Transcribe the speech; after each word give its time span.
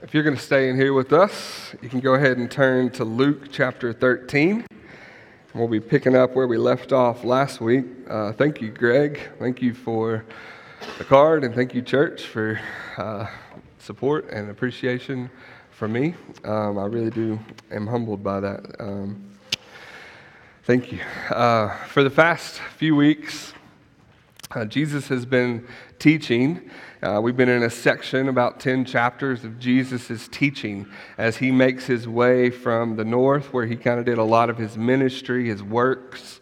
If 0.00 0.14
you're 0.14 0.22
going 0.22 0.36
to 0.36 0.42
stay 0.42 0.68
in 0.68 0.76
here 0.76 0.92
with 0.92 1.12
us, 1.12 1.74
you 1.82 1.88
can 1.88 1.98
go 1.98 2.14
ahead 2.14 2.38
and 2.38 2.48
turn 2.48 2.90
to 2.90 3.04
Luke 3.04 3.50
chapter 3.50 3.92
13. 3.92 4.64
And 4.70 4.70
We'll 5.52 5.66
be 5.66 5.80
picking 5.80 6.14
up 6.14 6.36
where 6.36 6.46
we 6.46 6.56
left 6.56 6.92
off 6.92 7.24
last 7.24 7.60
week. 7.60 7.84
Uh, 8.08 8.30
thank 8.30 8.60
you, 8.60 8.70
Greg. 8.70 9.18
Thank 9.40 9.60
you 9.60 9.74
for 9.74 10.24
the 10.98 11.04
card, 11.04 11.42
and 11.42 11.52
thank 11.52 11.74
you, 11.74 11.82
church, 11.82 12.26
for 12.26 12.60
uh, 12.96 13.26
support 13.80 14.30
and 14.30 14.50
appreciation 14.50 15.28
for 15.72 15.88
me. 15.88 16.14
Um, 16.44 16.78
I 16.78 16.84
really 16.86 17.10
do 17.10 17.40
am 17.72 17.88
humbled 17.88 18.22
by 18.22 18.38
that. 18.38 18.76
Um, 18.78 19.32
thank 20.62 20.92
you. 20.92 21.00
Uh, 21.28 21.76
for 21.86 22.04
the 22.04 22.10
past 22.10 22.60
few 22.76 22.94
weeks, 22.94 23.52
uh, 24.52 24.64
Jesus 24.64 25.08
has 25.08 25.26
been 25.26 25.66
teaching. 25.98 26.70
Uh, 27.02 27.20
we've 27.22 27.36
been 27.36 27.50
in 27.50 27.62
a 27.62 27.70
section 27.70 28.28
about 28.28 28.60
10 28.60 28.86
chapters 28.86 29.44
of 29.44 29.58
Jesus' 29.58 30.26
teaching 30.28 30.86
as 31.18 31.36
he 31.36 31.50
makes 31.50 31.84
his 31.84 32.08
way 32.08 32.48
from 32.48 32.96
the 32.96 33.04
north, 33.04 33.52
where 33.52 33.66
he 33.66 33.76
kind 33.76 34.00
of 34.00 34.06
did 34.06 34.16
a 34.16 34.24
lot 34.24 34.48
of 34.48 34.56
his 34.56 34.78
ministry, 34.78 35.48
his 35.48 35.62
works, 35.62 36.40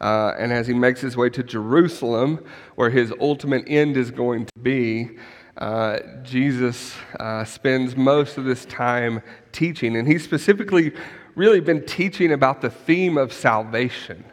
uh, 0.00 0.34
and 0.38 0.52
as 0.52 0.68
he 0.68 0.74
makes 0.74 1.00
his 1.00 1.16
way 1.16 1.28
to 1.30 1.42
Jerusalem, 1.42 2.44
where 2.76 2.90
his 2.90 3.12
ultimate 3.20 3.64
end 3.66 3.96
is 3.96 4.12
going 4.12 4.46
to 4.46 4.58
be. 4.62 5.18
Uh, 5.56 5.98
Jesus 6.22 6.94
uh, 7.18 7.44
spends 7.44 7.96
most 7.96 8.38
of 8.38 8.44
this 8.44 8.64
time 8.66 9.20
teaching, 9.50 9.96
and 9.96 10.06
he's 10.06 10.22
specifically 10.22 10.92
really 11.34 11.58
been 11.58 11.84
teaching 11.84 12.32
about 12.32 12.60
the 12.60 12.70
theme 12.70 13.18
of 13.18 13.32
salvation, 13.32 14.24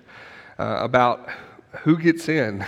uh, 0.60 0.78
about 0.80 1.28
who 1.82 1.98
gets 1.98 2.30
in 2.30 2.64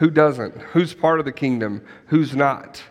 who 0.00 0.10
doesn't, 0.10 0.56
who's 0.72 0.94
part 0.94 1.18
of 1.20 1.26
the 1.26 1.32
kingdom, 1.32 1.82
who's 2.06 2.34
not. 2.34 2.82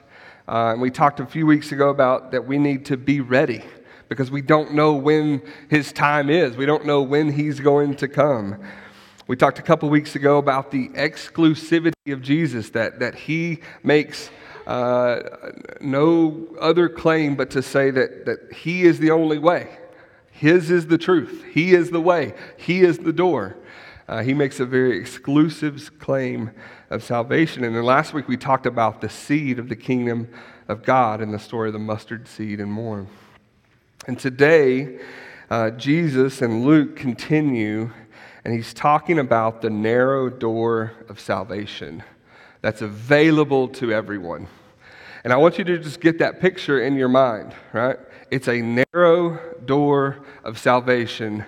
Uh, 0.48 0.73
and 0.73 0.81
we 0.81 0.91
talked 0.91 1.20
a 1.20 1.26
few 1.26 1.44
weeks 1.44 1.72
ago 1.72 1.90
about 1.90 2.31
that 2.31 2.45
we 2.45 2.59
need 2.59 2.86
to 2.86 2.98
be 2.98 3.20
ready 3.20 3.63
because 4.09 4.30
we 4.30 4.44
don't 4.44 4.76
know 4.76 4.94
when 4.94 5.41
his 5.70 5.91
time 5.91 6.30
is, 6.30 6.56
we 6.56 6.67
don't 6.67 6.86
know 6.86 7.02
when 7.02 7.31
he's 7.31 7.59
going 7.59 7.95
to 7.95 8.08
come. 8.08 8.61
We 9.25 9.36
talked 9.36 9.58
a 9.58 9.64
couple 9.64 9.89
weeks 9.89 10.16
ago 10.16 10.38
about 10.38 10.69
the 10.69 10.89
exclusivity 10.89 12.14
of 12.14 12.22
Jesus, 12.22 12.69
that, 12.72 13.00
that 13.00 13.16
he 13.16 13.62
makes 13.81 14.30
uh, 14.67 15.19
no 15.81 16.47
other 16.62 16.89
claim 16.89 17.36
but 17.36 17.50
to 17.52 17.64
say 17.64 17.89
that, 17.89 18.28
that 18.28 18.53
he 18.53 18.84
is 18.84 19.00
the 19.00 19.09
only 19.09 19.39
way. 19.39 19.80
His 20.31 20.69
is 20.69 20.86
the 20.86 21.00
truth. 21.00 21.44
He 21.53 21.73
is 21.73 21.89
the 21.89 22.02
way. 22.02 22.36
He 22.56 22.81
is 22.81 23.00
the 23.00 23.14
door. 23.14 23.56
Uh, 24.08 24.22
he 24.22 24.36
makes 24.36 24.59
a 24.59 24.66
very 24.66 25.00
exclusive 25.00 25.97
claim 26.00 26.52
of 26.90 27.04
salvation. 27.04 27.64
And 27.64 27.76
then 27.76 27.84
last 27.84 28.14
week 28.14 28.28
we 28.28 28.38
talked 28.38 28.66
about 28.66 29.02
the 29.02 29.09
seed 29.09 29.59
of 29.59 29.70
the 29.70 29.76
kingdom 29.76 30.30
of 30.68 30.84
God 30.84 31.22
and 31.22 31.34
the 31.34 31.40
story 31.40 31.70
of 31.70 31.73
the 31.73 31.80
mustard 31.80 32.28
seed 32.28 32.59
and 32.59 32.72
more. 32.72 33.08
And 34.08 34.18
today, 34.18 35.00
uh, 35.50 35.72
Jesus 35.72 36.42
and 36.42 36.66
Luke 36.66 36.96
continue, 36.96 37.92
and 38.44 38.54
he's 38.54 38.73
talking 38.73 39.20
about 39.20 39.62
the 39.62 39.70
narrow 39.70 40.30
door 40.30 40.94
of 41.09 41.20
salvation 41.20 42.04
that's 42.62 42.81
available 42.81 43.68
to 43.68 43.92
everyone. 43.92 44.48
And 45.24 45.34
I 45.34 45.38
want 45.38 45.58
you 45.58 45.64
to 45.66 45.78
just 45.78 46.00
get 46.00 46.20
that 46.20 46.40
picture 46.40 46.81
in 46.81 46.96
your 46.96 47.09
mind, 47.09 47.53
right? 47.74 47.98
It's 48.31 48.48
a 48.48 48.62
narrow 48.62 49.38
door 49.66 50.20
of 50.44 50.58
salvation 50.58 51.46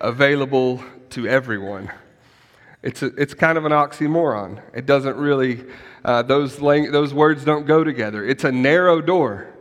available 0.00 0.82
to 1.10 1.26
everyone. 1.26 1.90
It's, 2.82 3.02
a, 3.02 3.06
it's 3.16 3.34
kind 3.34 3.58
of 3.58 3.66
an 3.66 3.72
oxymoron. 3.72 4.62
It 4.74 4.86
doesn't 4.86 5.16
really, 5.16 5.64
uh, 6.04 6.22
those, 6.22 6.60
lang- 6.60 6.92
those 6.92 7.12
words 7.12 7.44
don't 7.44 7.66
go 7.66 7.84
together. 7.84 8.24
It's 8.24 8.44
a 8.44 8.52
narrow 8.52 9.00
door, 9.02 9.54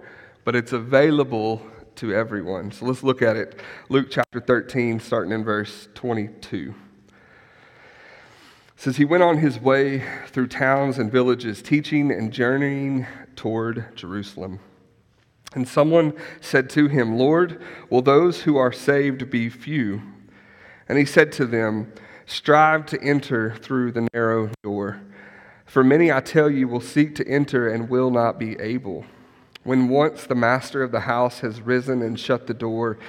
but 0.45 0.55
it's 0.55 0.71
available 0.71 1.61
to 1.95 2.13
everyone. 2.13 2.71
So 2.71 2.85
let's 2.85 3.03
look 3.03 3.21
at 3.21 3.35
it. 3.35 3.59
Luke 3.89 4.07
chapter 4.09 4.39
13, 4.39 5.01
starting 5.01 5.33
in 5.33 5.43
verse 5.43 5.89
22. 5.95 6.73
It 7.09 7.13
says, 8.77 8.95
He 8.95 9.03
went 9.03 9.21
on 9.21 9.39
his 9.39 9.59
way 9.59 10.05
through 10.27 10.47
towns 10.47 10.97
and 10.97 11.11
villages, 11.11 11.61
teaching 11.61 12.11
and 12.11 12.31
journeying 12.31 13.05
toward 13.35 13.97
Jerusalem. 13.97 14.61
And 15.53 15.67
someone 15.67 16.13
said 16.39 16.69
to 16.71 16.87
him, 16.87 17.17
Lord, 17.17 17.61
will 17.89 18.01
those 18.01 18.43
who 18.43 18.55
are 18.55 18.71
saved 18.71 19.29
be 19.29 19.49
few? 19.49 20.01
And 20.87 20.97
he 20.97 21.05
said 21.05 21.33
to 21.33 21.45
them, 21.45 21.91
Strive 22.29 22.85
to 22.85 23.01
enter 23.01 23.55
through 23.55 23.91
the 23.91 24.07
narrow 24.13 24.51
door. 24.61 25.01
For 25.65 25.83
many, 25.83 26.11
I 26.11 26.19
tell 26.19 26.47
you, 26.47 26.67
will 26.67 26.79
seek 26.79 27.15
to 27.15 27.27
enter 27.27 27.67
and 27.67 27.89
will 27.89 28.11
not 28.11 28.37
be 28.37 28.55
able. 28.59 29.03
When 29.63 29.89
once 29.89 30.27
the 30.27 30.35
master 30.35 30.83
of 30.83 30.91
the 30.91 30.99
house 30.99 31.39
has 31.39 31.59
risen 31.59 32.03
and 32.03 32.19
shut 32.19 32.45
the 32.45 32.53
door, 32.53 32.99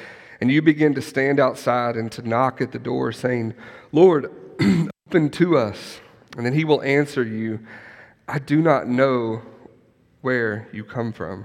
and 0.40 0.50
you 0.50 0.62
begin 0.62 0.94
to 0.94 1.02
stand 1.02 1.38
outside 1.38 1.96
and 1.96 2.10
to 2.12 2.26
knock 2.26 2.62
at 2.62 2.72
the 2.72 2.78
door, 2.78 3.12
saying, 3.12 3.52
Lord, 3.92 4.32
open 5.06 5.28
to 5.32 5.58
us. 5.58 6.00
And 6.38 6.46
then 6.46 6.54
he 6.54 6.64
will 6.64 6.80
answer 6.80 7.22
you, 7.22 7.60
I 8.26 8.38
do 8.38 8.62
not 8.62 8.88
know 8.88 9.42
where 10.22 10.66
you 10.72 10.82
come 10.82 11.12
from. 11.12 11.44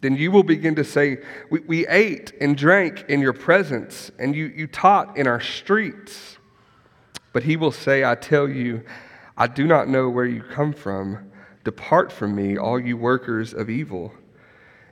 Then 0.00 0.16
you 0.16 0.30
will 0.30 0.44
begin 0.44 0.74
to 0.76 0.84
say, 0.84 1.18
We, 1.50 1.60
we 1.60 1.86
ate 1.88 2.32
and 2.40 2.56
drank 2.56 3.04
in 3.10 3.20
your 3.20 3.34
presence, 3.34 4.10
and 4.18 4.34
you, 4.34 4.46
you 4.46 4.66
taught 4.66 5.18
in 5.18 5.26
our 5.26 5.42
streets. 5.42 6.35
But 7.36 7.44
he 7.44 7.58
will 7.58 7.70
say, 7.70 8.02
I 8.02 8.14
tell 8.14 8.48
you, 8.48 8.82
I 9.36 9.46
do 9.46 9.66
not 9.66 9.88
know 9.88 10.08
where 10.08 10.24
you 10.24 10.42
come 10.42 10.72
from. 10.72 11.30
Depart 11.64 12.10
from 12.10 12.34
me, 12.34 12.56
all 12.56 12.80
you 12.80 12.96
workers 12.96 13.52
of 13.52 13.68
evil. 13.68 14.14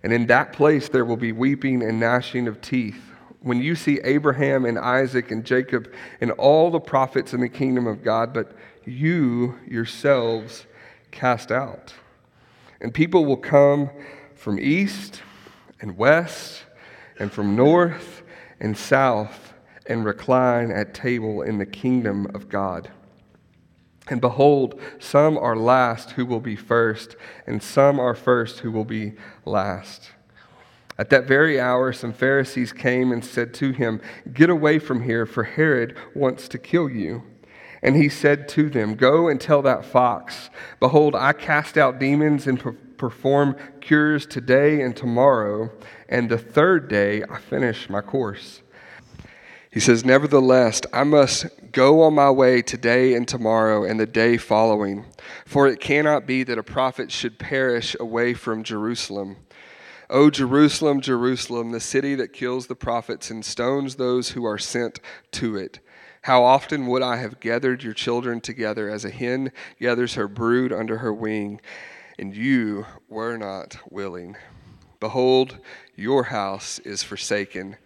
And 0.03 0.13
in 0.13 0.27
that 0.27 0.53
place 0.53 0.91
there 0.91 1.07
will 1.07 1.17
be 1.17 1.33
weeping 1.33 1.83
and 1.83 1.99
gnashing 1.99 2.47
of 2.47 2.61
teeth. 2.61 3.01
When 3.41 3.63
you 3.63 3.75
see 3.75 3.99
Abraham 4.05 4.67
and 4.67 4.79
Isaac 4.79 5.31
and 5.31 5.43
Jacob 5.43 5.91
and 6.21 6.33
all 6.33 6.71
the 6.71 6.81
prophets 6.81 7.33
in 7.33 7.41
the 7.41 7.49
kingdom 7.49 7.87
of 7.87 8.05
God, 8.05 8.35
but 8.35 8.53
you 8.85 9.59
yourselves 9.67 10.67
cast 11.13 11.51
out. 11.51 11.95
And 12.83 12.93
people 12.93 13.25
will 13.25 13.39
come 13.39 13.89
from 14.35 14.59
east 14.61 15.23
and 15.81 15.97
west 15.97 16.65
and 17.19 17.33
from 17.33 17.57
north 17.57 18.23
and 18.61 18.77
south 18.77 19.54
and 19.87 20.05
recline 20.05 20.71
at 20.71 20.95
table 20.95 21.43
in 21.43 21.59
the 21.59 21.67
kingdom 21.67 22.27
of 22.35 22.49
God. 22.49 22.91
And 24.09 24.21
behold, 24.21 24.81
some 24.99 25.39
are 25.39 25.57
last 25.57 26.13
who 26.13 26.27
will 26.27 26.41
be 26.41 26.57
first, 26.57 27.17
and 27.47 27.63
some 27.63 27.99
are 27.99 28.15
first 28.15 28.61
who 28.61 28.71
will 28.71 28.85
be 28.85 29.15
last. 29.47 30.11
At 30.99 31.11
that 31.11 31.27
very 31.27 31.59
hour, 31.59 31.93
some 31.93 32.13
Pharisees 32.13 32.73
came 32.73 33.11
and 33.11 33.25
said 33.25 33.53
to 33.55 33.73
him, 33.73 34.01
Get 34.33 34.51
away 34.51 34.79
from 34.79 35.03
here, 35.03 35.27
for 35.27 35.45
Herod 35.45 35.97
wants 36.15 36.49
to 36.49 36.59
kill 36.59 36.89
you. 36.89 37.23
And 37.83 37.97
he 37.97 38.09
said 38.09 38.49
to 38.51 38.71
them, 38.71 38.95
Go 38.95 39.29
and 39.29 39.41
tell 39.41 39.63
that 39.63 39.85
fox, 39.85 40.51
Behold, 40.81 41.15
I 41.15 41.33
cast 41.33 41.77
out 41.77 41.99
demons 41.99 42.47
and 42.47 42.63
perform 42.97 43.57
cures 43.81 44.27
today 44.27 44.81
and 44.83 44.97
tomorrow, 44.97 45.71
and 46.09 46.29
the 46.29 46.39
third 46.39 46.89
day 46.89 47.23
I 47.29 47.39
finish 47.39 47.91
my 47.91 48.01
course. 48.01 48.63
He 49.75 49.81
says, 49.81 50.05
Nevertheless, 50.05 50.83
I 50.93 51.03
must 51.03 51.47
go 51.73 52.03
on 52.03 52.15
my 52.15 52.31
way 52.31 52.63
today 52.63 53.13
and 53.15 53.27
tomorrow 53.27 53.83
and 53.83 53.99
the 53.99 54.07
day 54.07 54.37
following, 54.37 55.05
for 55.45 55.67
it 55.67 55.81
cannot 55.81 56.29
be 56.29 56.45
that 56.45 56.59
a 56.59 56.63
prophet 56.63 57.11
should 57.11 57.41
perish 57.41 57.97
away 57.99 58.35
from 58.35 58.63
Jerusalem. 58.63 59.39
O 60.09 60.31
Jerusalem, 60.31 61.01
Jerusalem, 61.01 61.73
the 61.73 61.81
city 61.81 62.15
that 62.15 62.33
kills 62.33 62.69
the 62.69 62.77
prophets 62.77 63.33
and 63.33 63.45
stones 63.45 63.97
those 63.97 64.31
who 64.31 64.45
are 64.45 64.59
sent 64.59 65.01
to 65.33 65.57
it. 65.57 65.81
How 66.23 66.45
often 66.45 66.87
would 66.87 67.03
I 67.03 67.17
have 67.17 67.41
gathered 67.41 67.83
your 67.83 67.95
children 67.95 68.41
together 68.41 68.89
as 68.89 69.05
a 69.05 69.11
hen 69.11 69.51
gathers 69.81 70.15
her 70.15 70.29
brood 70.29 70.73
under 70.73 70.99
her 70.99 71.13
wing, 71.13 71.61
and 72.17 72.33
you 72.33 72.87
were 73.09 73.37
not 73.37 73.79
willing. 73.91 74.37
Behold, 75.01 75.59
your 75.97 76.23
house 76.23 76.79
is 76.79 77.03
forsaken 77.03 77.77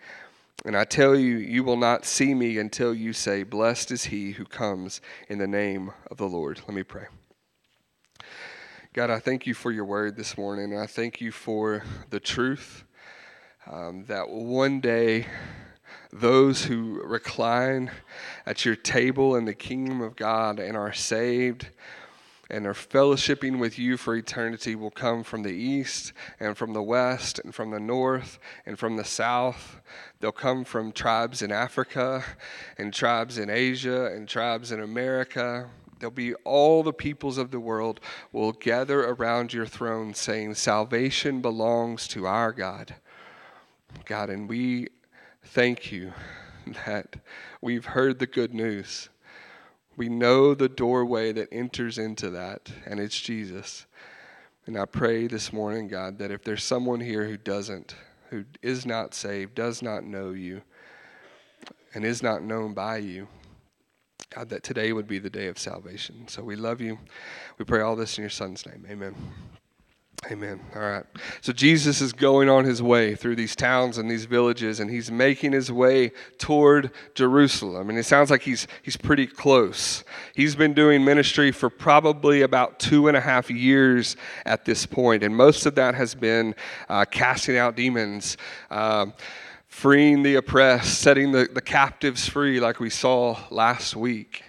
and 0.64 0.76
I 0.76 0.84
tell 0.84 1.16
you, 1.16 1.36
you 1.36 1.62
will 1.62 1.76
not 1.76 2.04
see 2.04 2.34
me 2.34 2.58
until 2.58 2.94
you 2.94 3.12
say, 3.12 3.42
Blessed 3.42 3.90
is 3.90 4.04
he 4.04 4.32
who 4.32 4.44
comes 4.44 5.00
in 5.28 5.38
the 5.38 5.46
name 5.46 5.92
of 6.10 6.16
the 6.16 6.28
Lord. 6.28 6.60
Let 6.66 6.74
me 6.74 6.82
pray. 6.82 7.06
God, 8.92 9.10
I 9.10 9.20
thank 9.20 9.46
you 9.46 9.54
for 9.54 9.70
your 9.70 9.84
word 9.84 10.16
this 10.16 10.36
morning. 10.36 10.76
I 10.76 10.86
thank 10.86 11.20
you 11.20 11.30
for 11.30 11.84
the 12.10 12.18
truth 12.18 12.84
um, 13.70 14.04
that 14.06 14.30
one 14.30 14.80
day 14.80 15.26
those 16.12 16.64
who 16.64 17.02
recline 17.04 17.90
at 18.46 18.64
your 18.64 18.74
table 18.74 19.36
in 19.36 19.44
the 19.44 19.54
kingdom 19.54 20.00
of 20.00 20.16
God 20.16 20.58
and 20.58 20.76
are 20.76 20.92
saved 20.92 21.68
and 22.50 22.66
are 22.66 22.74
fellowshipping 22.74 23.58
with 23.58 23.78
you 23.78 23.96
for 23.96 24.16
eternity 24.16 24.74
will 24.74 24.90
come 24.90 25.22
from 25.22 25.42
the 25.42 25.52
east 25.52 26.12
and 26.40 26.56
from 26.56 26.72
the 26.72 26.82
west 26.82 27.38
and 27.44 27.54
from 27.54 27.70
the 27.70 27.80
north 27.80 28.38
and 28.64 28.78
from 28.78 28.96
the 28.96 29.04
south. 29.04 29.80
They'll 30.20 30.32
come 30.32 30.64
from 30.64 30.92
tribes 30.92 31.42
in 31.42 31.52
Africa 31.52 32.24
and 32.78 32.92
tribes 32.92 33.38
in 33.38 33.50
Asia 33.50 34.06
and 34.06 34.26
tribes 34.26 34.72
in 34.72 34.80
America. 34.80 35.68
There'll 35.98 36.10
be 36.10 36.34
all 36.36 36.82
the 36.82 36.92
peoples 36.92 37.38
of 37.38 37.50
the 37.50 37.60
world 37.60 38.00
will 38.32 38.52
gather 38.52 39.04
around 39.04 39.52
your 39.52 39.66
throne 39.66 40.14
saying, 40.14 40.54
Salvation 40.54 41.40
belongs 41.40 42.08
to 42.08 42.26
our 42.26 42.52
God. 42.52 42.94
God, 44.04 44.30
and 44.30 44.48
we 44.48 44.88
thank 45.42 45.92
you 45.92 46.12
that 46.86 47.16
we've 47.60 47.84
heard 47.84 48.18
the 48.18 48.26
good 48.26 48.54
news. 48.54 49.08
We 49.98 50.08
know 50.08 50.54
the 50.54 50.68
doorway 50.68 51.32
that 51.32 51.48
enters 51.50 51.98
into 51.98 52.30
that, 52.30 52.70
and 52.86 53.00
it's 53.00 53.20
Jesus. 53.20 53.84
And 54.64 54.78
I 54.78 54.84
pray 54.84 55.26
this 55.26 55.52
morning, 55.52 55.88
God, 55.88 56.18
that 56.18 56.30
if 56.30 56.44
there's 56.44 56.62
someone 56.62 57.00
here 57.00 57.26
who 57.26 57.36
doesn't, 57.36 57.96
who 58.30 58.44
is 58.62 58.86
not 58.86 59.12
saved, 59.12 59.56
does 59.56 59.82
not 59.82 60.04
know 60.04 60.30
you, 60.30 60.62
and 61.94 62.04
is 62.04 62.22
not 62.22 62.44
known 62.44 62.74
by 62.74 62.98
you, 62.98 63.26
God, 64.30 64.50
that 64.50 64.62
today 64.62 64.92
would 64.92 65.08
be 65.08 65.18
the 65.18 65.30
day 65.30 65.48
of 65.48 65.58
salvation. 65.58 66.28
So 66.28 66.44
we 66.44 66.54
love 66.54 66.80
you. 66.80 67.00
We 67.58 67.64
pray 67.64 67.80
all 67.80 67.96
this 67.96 68.18
in 68.18 68.22
your 68.22 68.30
Son's 68.30 68.64
name. 68.66 68.86
Amen. 68.88 69.16
Amen. 70.26 70.60
All 70.74 70.82
right. 70.82 71.04
So 71.40 71.52
Jesus 71.52 72.00
is 72.00 72.12
going 72.12 72.48
on 72.48 72.64
his 72.64 72.82
way 72.82 73.14
through 73.14 73.36
these 73.36 73.54
towns 73.54 73.98
and 73.98 74.10
these 74.10 74.24
villages, 74.24 74.80
and 74.80 74.90
he's 74.90 75.10
making 75.10 75.52
his 75.52 75.70
way 75.72 76.12
toward 76.38 76.90
Jerusalem. 77.14 77.88
And 77.88 77.98
it 77.98 78.04
sounds 78.04 78.30
like 78.30 78.42
he's 78.42 78.66
he's 78.82 78.96
pretty 78.96 79.26
close. 79.26 80.04
He's 80.34 80.54
been 80.54 80.74
doing 80.74 81.04
ministry 81.04 81.52
for 81.52 81.70
probably 81.70 82.42
about 82.42 82.78
two 82.78 83.08
and 83.08 83.16
a 83.16 83.20
half 83.20 83.48
years 83.48 84.16
at 84.44 84.64
this 84.64 84.84
point, 84.86 85.22
and 85.22 85.34
most 85.34 85.66
of 85.66 85.76
that 85.76 85.94
has 85.94 86.14
been 86.14 86.54
uh, 86.88 87.04
casting 87.04 87.56
out 87.56 87.76
demons. 87.76 88.36
Uh, 88.70 89.06
freeing 89.68 90.22
the 90.24 90.34
oppressed, 90.34 90.98
setting 91.00 91.30
the, 91.30 91.48
the 91.52 91.60
captives 91.60 92.28
free, 92.28 92.58
like 92.58 92.80
we 92.80 92.90
saw 92.90 93.38
last 93.50 93.94
week. 93.94 94.42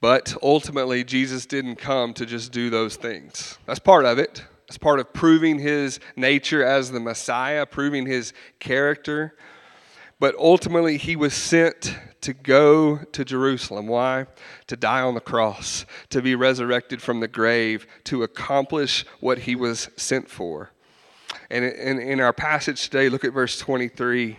But 0.00 0.34
ultimately, 0.42 1.04
Jesus 1.04 1.46
didn't 1.46 1.76
come 1.76 2.12
to 2.14 2.26
just 2.26 2.50
do 2.50 2.68
those 2.68 2.96
things. 2.96 3.58
That's 3.66 3.78
part 3.78 4.04
of 4.06 4.18
it. 4.18 4.42
That's 4.74 4.82
part 4.82 4.98
of 4.98 5.12
proving 5.12 5.60
his 5.60 6.00
nature 6.16 6.64
as 6.64 6.90
the 6.90 6.98
Messiah, 6.98 7.64
proving 7.64 8.06
his 8.06 8.32
character. 8.58 9.36
But 10.18 10.34
ultimately, 10.34 10.96
he 10.96 11.14
was 11.14 11.32
sent 11.32 11.96
to 12.22 12.32
go 12.32 12.96
to 12.96 13.24
Jerusalem. 13.24 13.86
Why? 13.86 14.26
To 14.66 14.76
die 14.76 15.00
on 15.00 15.14
the 15.14 15.20
cross, 15.20 15.86
to 16.10 16.20
be 16.20 16.34
resurrected 16.34 17.00
from 17.00 17.20
the 17.20 17.28
grave, 17.28 17.86
to 18.02 18.24
accomplish 18.24 19.04
what 19.20 19.38
he 19.38 19.54
was 19.54 19.90
sent 19.96 20.28
for. 20.28 20.72
And 21.50 21.64
in, 21.64 22.00
in 22.00 22.18
our 22.18 22.32
passage 22.32 22.82
today, 22.82 23.08
look 23.08 23.22
at 23.22 23.32
verse 23.32 23.56
23. 23.60 24.38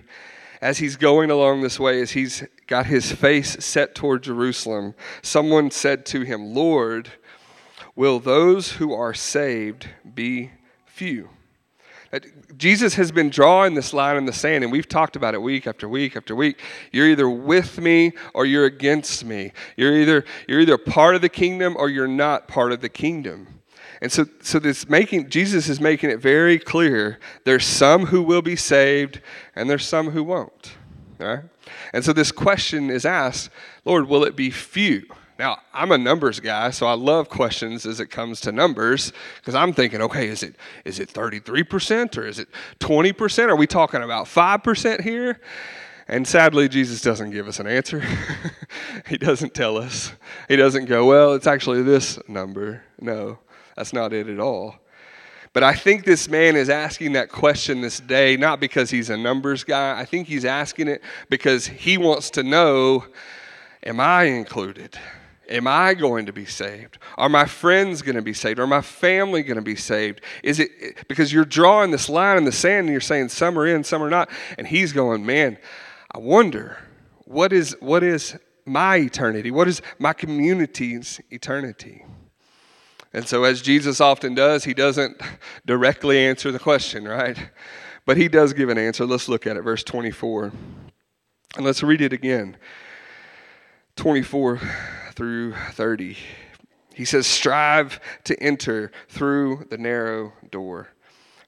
As 0.61 0.79
he's 0.79 0.97
going 0.97 1.31
along 1.31 1.61
this 1.61 1.79
way, 1.79 2.01
as 2.01 2.11
he's 2.11 2.43
got 2.67 2.88
his 2.88 3.09
face 3.09 3.55
set 3.63 3.95
toward 3.95 4.23
Jerusalem, 4.23 4.95
someone 5.21 5.71
said 5.71 6.05
to 6.07 6.23
him, 6.23 6.53
Lord, 6.53 7.09
will 7.95 8.19
those 8.19 8.74
who 8.74 8.94
are 8.94 9.13
saved 9.13 9.89
be 10.13 10.51
few? 10.86 11.30
Jesus 12.56 12.95
has 12.95 13.12
been 13.12 13.30
drawing 13.30 13.74
this 13.74 13.94
line 13.94 14.15
in 14.15 14.25
the 14.25 14.33
sand, 14.33 14.63
and 14.63 14.71
we've 14.71 14.88
talked 14.88 15.15
about 15.15 15.33
it 15.33 15.42
week 15.42 15.68
after 15.68 15.89
week 15.89 16.15
after 16.15 16.36
week. 16.36 16.62
You're 16.92 17.07
either 17.07 17.30
with 17.30 17.80
me 17.80 18.13
or 18.33 18.45
you're 18.45 18.65
against 18.65 19.25
me. 19.25 19.51
You're 19.75 19.97
either, 19.97 20.24
you're 20.47 20.62
either 20.62 20.77
part 20.77 21.15
of 21.15 21.21
the 21.21 21.30
kingdom 21.30 21.75
or 21.77 21.89
you're 21.89 22.07
not 22.07 22.47
part 22.47 22.71
of 22.71 22.81
the 22.81 22.89
kingdom. 22.89 23.47
And 24.01 24.12
so, 24.12 24.25
so 24.41 24.59
this 24.59 24.88
making 24.88 25.30
Jesus 25.30 25.68
is 25.69 25.80
making 25.80 26.09
it 26.09 26.19
very 26.19 26.59
clear 26.59 27.19
there's 27.44 27.65
some 27.65 28.07
who 28.07 28.21
will 28.21 28.41
be 28.41 28.56
saved 28.56 29.21
and 29.56 29.69
there's 29.69 29.86
some 29.86 30.12
who 30.12 30.24
won't. 30.24 30.75
All 31.19 31.27
right? 31.27 31.44
And 31.94 32.03
so 32.03 32.13
this 32.13 32.31
question 32.31 32.89
is 32.89 33.06
asked, 33.06 33.50
Lord, 33.83 34.07
will 34.07 34.24
it 34.24 34.36
be 34.36 34.51
few? 34.51 35.06
Now, 35.37 35.59
I'm 35.73 35.91
a 35.91 35.97
numbers 35.97 36.39
guy, 36.39 36.69
so 36.69 36.87
I 36.87 36.93
love 36.93 37.27
questions 37.27 37.85
as 37.85 37.99
it 37.99 38.07
comes 38.07 38.39
to 38.41 38.51
numbers 38.51 39.11
because 39.37 39.53
I'm 39.53 39.73
thinking, 39.73 40.01
okay, 40.01 40.29
is 40.29 40.43
it 40.43 40.55
is 40.85 40.99
it 40.99 41.09
33% 41.11 42.17
or 42.17 42.25
is 42.25 42.39
it 42.39 42.47
20%? 42.79 43.49
Are 43.49 43.55
we 43.55 43.67
talking 43.67 44.01
about 44.01 44.27
5% 44.27 45.01
here? 45.01 45.41
And 46.07 46.25
sadly, 46.25 46.69
Jesus 46.69 47.01
doesn't 47.01 47.31
give 47.31 47.47
us 47.47 47.59
an 47.59 47.67
answer. 47.67 48.01
he 49.07 49.17
doesn't 49.17 49.53
tell 49.53 49.77
us. 49.77 50.13
He 50.47 50.55
doesn't 50.55 50.85
go, 50.85 51.05
well, 51.05 51.33
it's 51.33 51.47
actually 51.47 51.81
this 51.81 52.19
number. 52.29 52.83
No. 53.01 53.39
That's 53.75 53.91
not 53.91 54.13
it 54.13 54.29
at 54.29 54.39
all. 54.39 54.75
But 55.51 55.63
I 55.63 55.73
think 55.73 56.05
this 56.05 56.29
man 56.29 56.55
is 56.55 56.69
asking 56.69 57.13
that 57.13 57.29
question 57.29 57.81
this 57.81 57.99
day, 57.99 58.38
not 58.38 58.59
because 58.59 58.89
he's 58.89 59.09
a 59.09 59.17
numbers 59.17 59.63
guy. 59.63 59.99
I 59.99 60.05
think 60.05 60.27
he's 60.27 60.45
asking 60.45 60.89
it 60.89 61.01
because 61.29 61.65
he 61.65 61.97
wants 61.97 62.29
to 62.31 62.43
know 62.43 63.05
Am 63.85 63.99
I 63.99 64.23
included? 64.23 64.97
Am 65.50 65.68
I 65.68 65.94
going 65.94 66.25
to 66.25 66.33
be 66.33 66.45
saved? 66.45 66.97
Are 67.18 67.30
my 67.30 67.45
friends 67.45 68.01
going 68.01 68.15
to 68.15 68.21
be 68.21 68.33
saved? 68.33 68.59
Are 68.59 68.68
my 68.68 68.81
family 68.81 69.44
going 69.44 69.57
to 69.57 69.62
be 69.62 69.75
saved? 69.75 70.21
Is 70.44 70.59
it 70.59 71.07
because 71.07 71.31
you're 71.31 71.45
drawing 71.45 71.92
this 71.92 72.09
line 72.09 72.38
in 72.38 72.45
the 72.45 72.51
sand 72.51 72.88
and 72.88 72.89
you're 72.89 73.01
saying 73.01 73.30
some 73.30 73.57
are 73.57 73.68
in, 73.68 73.83
some 73.83 74.01
are 74.01 74.09
not? 74.09 74.30
And 74.57 74.68
he's 74.68 74.92
going, 74.92 75.25
Man, 75.25 75.57
I 76.12 76.19
wonder 76.19 76.77
what 77.25 77.53
is, 77.53 77.75
what 77.80 78.03
is 78.03 78.38
my 78.65 78.97
eternity? 78.97 79.51
What 79.51 79.68
is 79.68 79.81
my 80.00 80.13
community's 80.13 81.19
eternity? 81.30 82.03
And 83.13 83.27
so, 83.27 83.45
as 83.45 83.62
Jesus 83.62 84.01
often 84.01 84.36
does, 84.36 84.65
he 84.65 84.74
doesn't 84.74 85.21
directly 85.65 86.19
answer 86.19 86.51
the 86.51 86.59
question, 86.59 87.07
right? 87.07 87.38
But 88.06 88.18
he 88.18 88.27
does 88.27 88.53
give 88.53 88.69
an 88.69 88.77
answer. 88.77 89.06
Let's 89.06 89.30
look 89.30 89.48
at 89.48 89.56
it, 89.56 89.62
verse 89.62 89.83
24. 89.83 90.51
And 91.56 91.65
let's 91.65 91.81
read 91.81 92.01
it 92.01 92.12
again 92.12 92.57
24 93.95 94.59
through 95.15 95.53
30. 95.71 96.17
He 96.94 97.06
says, 97.06 97.27
Strive 97.27 98.00
to 98.23 98.41
enter 98.41 98.91
through 99.09 99.67
the 99.69 99.77
narrow 99.77 100.33
door. 100.51 100.89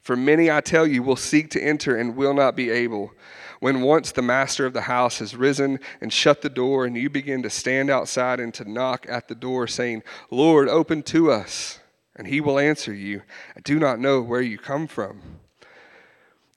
For 0.02 0.16
many, 0.16 0.50
I 0.50 0.62
tell 0.62 0.88
you, 0.88 1.04
will 1.04 1.16
seek 1.16 1.50
to 1.52 1.62
enter 1.62 1.98
and 1.98 2.16
will 2.16 2.34
not 2.34 2.56
be 2.56 2.69
able 2.69 3.12
when 3.60 3.81
once 3.81 4.12
the 4.12 4.22
master 4.22 4.66
of 4.66 4.74
the 4.74 4.81
house 4.81 5.19
has 5.19 5.36
risen 5.36 5.80
and 6.00 6.14
shut 6.14 6.42
the 6.42 6.50
door, 6.50 6.86
and 6.86 6.96
you 6.96 7.10
begin 7.10 7.44
to 7.44 7.50
stand 7.50 7.90
outside 7.90 8.40
and 8.40 8.54
to 8.54 8.69
knock 8.69 9.06
at 9.10 9.28
the 9.28 9.36
door, 9.36 9.68
saying, 9.68 10.04
Lord, 10.30 10.69
open 10.69 11.04
to 11.04 11.31
us. 11.31 11.80
And 12.16 12.28
he 12.28 12.42
will 12.42 12.60
answer 12.60 12.94
you, 12.94 13.22
I 13.56 13.60
do 13.62 13.80
not 13.80 14.00
know 14.00 14.22
where 14.22 14.42
you 14.42 14.58
come 14.58 14.88
from. 14.88 15.22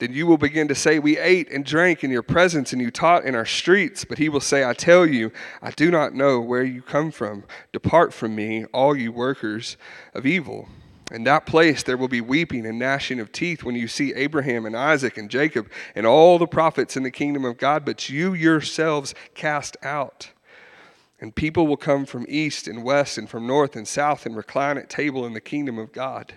Then 0.01 0.13
you 0.13 0.25
will 0.25 0.39
begin 0.39 0.67
to 0.67 0.73
say, 0.73 0.97
We 0.97 1.19
ate 1.19 1.51
and 1.51 1.63
drank 1.63 2.03
in 2.03 2.09
your 2.09 2.23
presence, 2.23 2.73
and 2.73 2.81
you 2.81 2.89
taught 2.89 3.23
in 3.23 3.35
our 3.35 3.45
streets. 3.45 4.03
But 4.03 4.17
he 4.17 4.29
will 4.29 4.39
say, 4.39 4.67
I 4.67 4.73
tell 4.73 5.05
you, 5.05 5.31
I 5.61 5.69
do 5.69 5.91
not 5.91 6.15
know 6.15 6.41
where 6.41 6.63
you 6.63 6.81
come 6.81 7.11
from. 7.11 7.43
Depart 7.71 8.11
from 8.11 8.35
me, 8.35 8.65
all 8.73 8.95
you 8.95 9.11
workers 9.11 9.77
of 10.15 10.25
evil. 10.25 10.67
In 11.11 11.23
that 11.25 11.45
place 11.45 11.83
there 11.83 11.97
will 11.97 12.07
be 12.07 12.19
weeping 12.19 12.65
and 12.65 12.79
gnashing 12.79 13.19
of 13.19 13.31
teeth 13.31 13.63
when 13.63 13.75
you 13.75 13.87
see 13.87 14.11
Abraham 14.15 14.65
and 14.65 14.75
Isaac 14.75 15.19
and 15.19 15.29
Jacob 15.29 15.69
and 15.93 16.07
all 16.07 16.39
the 16.39 16.47
prophets 16.47 16.97
in 16.97 17.03
the 17.03 17.11
kingdom 17.11 17.45
of 17.45 17.59
God, 17.59 17.85
but 17.85 18.09
you 18.09 18.33
yourselves 18.33 19.13
cast 19.35 19.77
out. 19.83 20.31
And 21.19 21.35
people 21.35 21.67
will 21.67 21.77
come 21.77 22.07
from 22.07 22.25
east 22.27 22.67
and 22.67 22.83
west 22.83 23.19
and 23.19 23.29
from 23.29 23.45
north 23.45 23.75
and 23.75 23.87
south 23.87 24.25
and 24.25 24.35
recline 24.35 24.79
at 24.79 24.89
table 24.89 25.27
in 25.27 25.33
the 25.33 25.41
kingdom 25.41 25.77
of 25.77 25.91
God. 25.91 26.33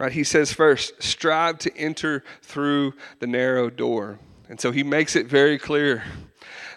Right? 0.00 0.12
He 0.12 0.24
says 0.24 0.50
first, 0.50 0.94
strive 1.02 1.58
to 1.58 1.76
enter 1.76 2.24
through 2.40 2.94
the 3.18 3.26
narrow 3.26 3.68
door. 3.68 4.18
And 4.48 4.58
so 4.58 4.72
he 4.72 4.82
makes 4.82 5.14
it 5.14 5.26
very 5.26 5.58
clear 5.58 6.04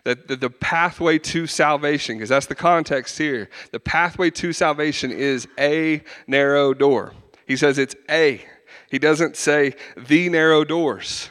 that 0.04 0.28
the, 0.28 0.36
the 0.36 0.50
pathway 0.50 1.20
to 1.20 1.48
salvation, 1.48 2.18
because 2.18 2.28
that's 2.28 2.48
the 2.48 2.54
context 2.54 3.18
here, 3.18 3.50
the 3.72 3.80
pathway 3.80 4.30
to 4.32 4.52
salvation 4.52 5.10
is 5.10 5.48
a 5.58 6.04
narrow 6.28 6.74
door. 6.74 7.14
He 7.48 7.56
says 7.56 7.78
it's 7.78 7.96
a. 8.10 8.44
He 8.92 9.00
doesn't 9.00 9.38
say 9.38 9.76
the 9.96 10.28
narrow 10.28 10.66
doors. 10.66 11.30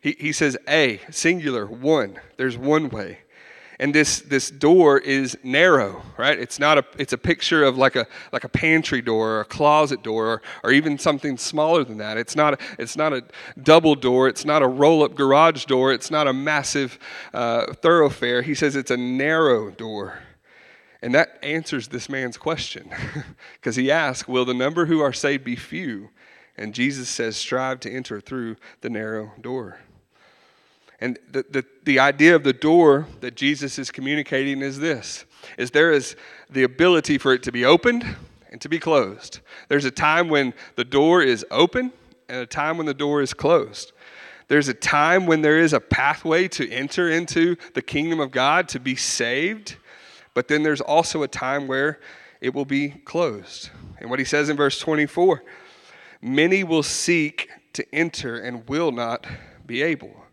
He, 0.00 0.16
he 0.18 0.32
says 0.32 0.58
a, 0.68 1.00
singular, 1.10 1.64
one. 1.64 2.18
There's 2.38 2.58
one 2.58 2.88
way 2.88 3.20
and 3.80 3.92
this 3.92 4.20
this 4.20 4.50
door 4.50 4.98
is 4.98 5.36
narrow 5.42 6.04
right? 6.20 6.38
It's 6.38 6.58
not 6.58 6.76
a 6.76 6.84
it's 6.98 7.14
a 7.14 7.18
picture 7.18 7.64
of 7.64 7.78
like 7.78 7.96
a 7.96 8.06
like 8.30 8.44
a 8.44 8.48
pantry 8.48 9.00
door 9.00 9.30
or 9.30 9.40
a 9.40 9.44
closet 9.44 10.02
door 10.02 10.26
or, 10.26 10.42
or 10.62 10.70
even 10.70 10.98
something 10.98 11.38
smaller 11.38 11.82
than 11.82 11.96
that. 11.98 12.18
It's 12.18 12.36
not 12.36 12.54
a, 12.54 12.58
it's 12.78 12.96
not 12.96 13.12
a 13.12 13.24
double 13.60 13.94
door. 13.94 14.28
It's 14.28 14.44
not 14.44 14.62
a 14.62 14.68
roll 14.68 15.02
up 15.02 15.14
garage 15.14 15.64
door. 15.64 15.92
It's 15.92 16.10
not 16.10 16.28
a 16.28 16.32
massive 16.32 16.98
uh, 17.32 17.72
thoroughfare. 17.72 18.42
He 18.42 18.54
says 18.54 18.76
it's 18.76 18.90
a 18.90 18.96
narrow 18.96 19.70
door. 19.70 20.20
And 21.02 21.14
that 21.14 21.38
answers 21.42 21.88
this 21.88 22.08
man's 22.08 22.36
question. 22.36 22.90
Because 23.54 23.76
he 23.76 23.90
asks 23.90 24.28
will 24.28 24.44
the 24.44 24.54
number 24.54 24.86
who 24.86 25.00
are 25.00 25.12
saved 25.12 25.44
be 25.44 25.56
few? 25.56 26.10
And 26.56 26.74
jesus 26.74 27.08
says 27.08 27.36
strive 27.36 27.80
to 27.80 27.90
enter 27.90 28.20
through 28.20 28.56
the 28.82 28.90
narrow 28.90 29.32
door 29.40 29.80
and 31.00 31.18
the, 31.30 31.44
the, 31.48 31.64
the 31.84 31.98
idea 31.98 32.34
of 32.34 32.44
the 32.44 32.52
door 32.52 33.06
that 33.20 33.34
Jesus 33.34 33.78
is 33.78 33.90
communicating 33.90 34.60
is 34.60 34.78
this 34.78 35.24
is 35.56 35.70
there 35.70 35.90
is 35.90 36.16
the 36.50 36.62
ability 36.62 37.16
for 37.16 37.32
it 37.32 37.42
to 37.44 37.52
be 37.52 37.64
opened 37.64 38.04
and 38.50 38.60
to 38.60 38.68
be 38.68 38.78
closed. 38.78 39.40
There's 39.68 39.86
a 39.86 39.90
time 39.90 40.28
when 40.28 40.52
the 40.76 40.84
door 40.84 41.22
is 41.22 41.46
open 41.50 41.92
and 42.28 42.38
a 42.38 42.46
time 42.46 42.76
when 42.76 42.86
the 42.86 42.94
door 42.94 43.22
is 43.22 43.32
closed. 43.32 43.92
There's 44.48 44.68
a 44.68 44.74
time 44.74 45.26
when 45.26 45.42
there 45.42 45.58
is 45.58 45.72
a 45.72 45.80
pathway 45.80 46.48
to 46.48 46.68
enter 46.70 47.08
into 47.08 47.56
the 47.74 47.82
kingdom 47.82 48.20
of 48.20 48.32
God, 48.32 48.68
to 48.70 48.80
be 48.80 48.96
saved, 48.96 49.76
But 50.34 50.48
then 50.48 50.62
there's 50.62 50.80
also 50.80 51.22
a 51.22 51.28
time 51.28 51.68
where 51.68 52.00
it 52.40 52.54
will 52.54 52.64
be 52.64 52.90
closed. 52.90 53.70
And 53.98 54.10
what 54.10 54.18
he 54.18 54.24
says 54.24 54.48
in 54.48 54.56
verse 54.56 54.78
24 54.78 55.42
many 56.22 56.64
will 56.64 56.82
seek 56.82 57.48
to 57.72 57.94
enter 57.94 58.38
and 58.38 58.68
will 58.68 58.92
not 58.92 59.26
be 59.66 59.82
able. 59.82 60.24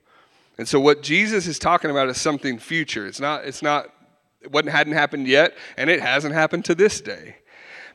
And 0.58 0.68
so 0.68 0.80
what 0.80 1.04
Jesus 1.04 1.48
is 1.48 1.60
talking 1.60 1.92
about 1.92 2.10
is 2.10 2.20
something 2.20 2.58
future. 2.58 3.06
It's 3.06 3.20
not, 3.20 3.46
it's 3.46 3.62
not, 3.62 3.94
wasn't, 4.50 4.72
hadn't 4.72 4.94
happened 4.94 5.28
yet, 5.28 5.56
and 5.78 5.90
it 5.90 6.02
hasn't 6.02 6.34
happened 6.34 6.66
to 6.66 6.76
this 6.76 7.02
day. 7.02 7.38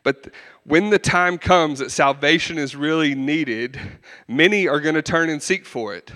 But 0.04 0.30
when 0.64 0.90
the 0.90 0.98
time 0.98 1.38
comes 1.38 1.78
that 1.78 1.90
salvation 1.90 2.58
is 2.58 2.74
really 2.74 3.14
needed, 3.14 3.80
many 4.28 4.68
are 4.68 4.80
going 4.80 4.94
to 4.94 5.02
turn 5.02 5.28
and 5.28 5.42
seek 5.42 5.64
for 5.64 5.94
it. 5.94 6.12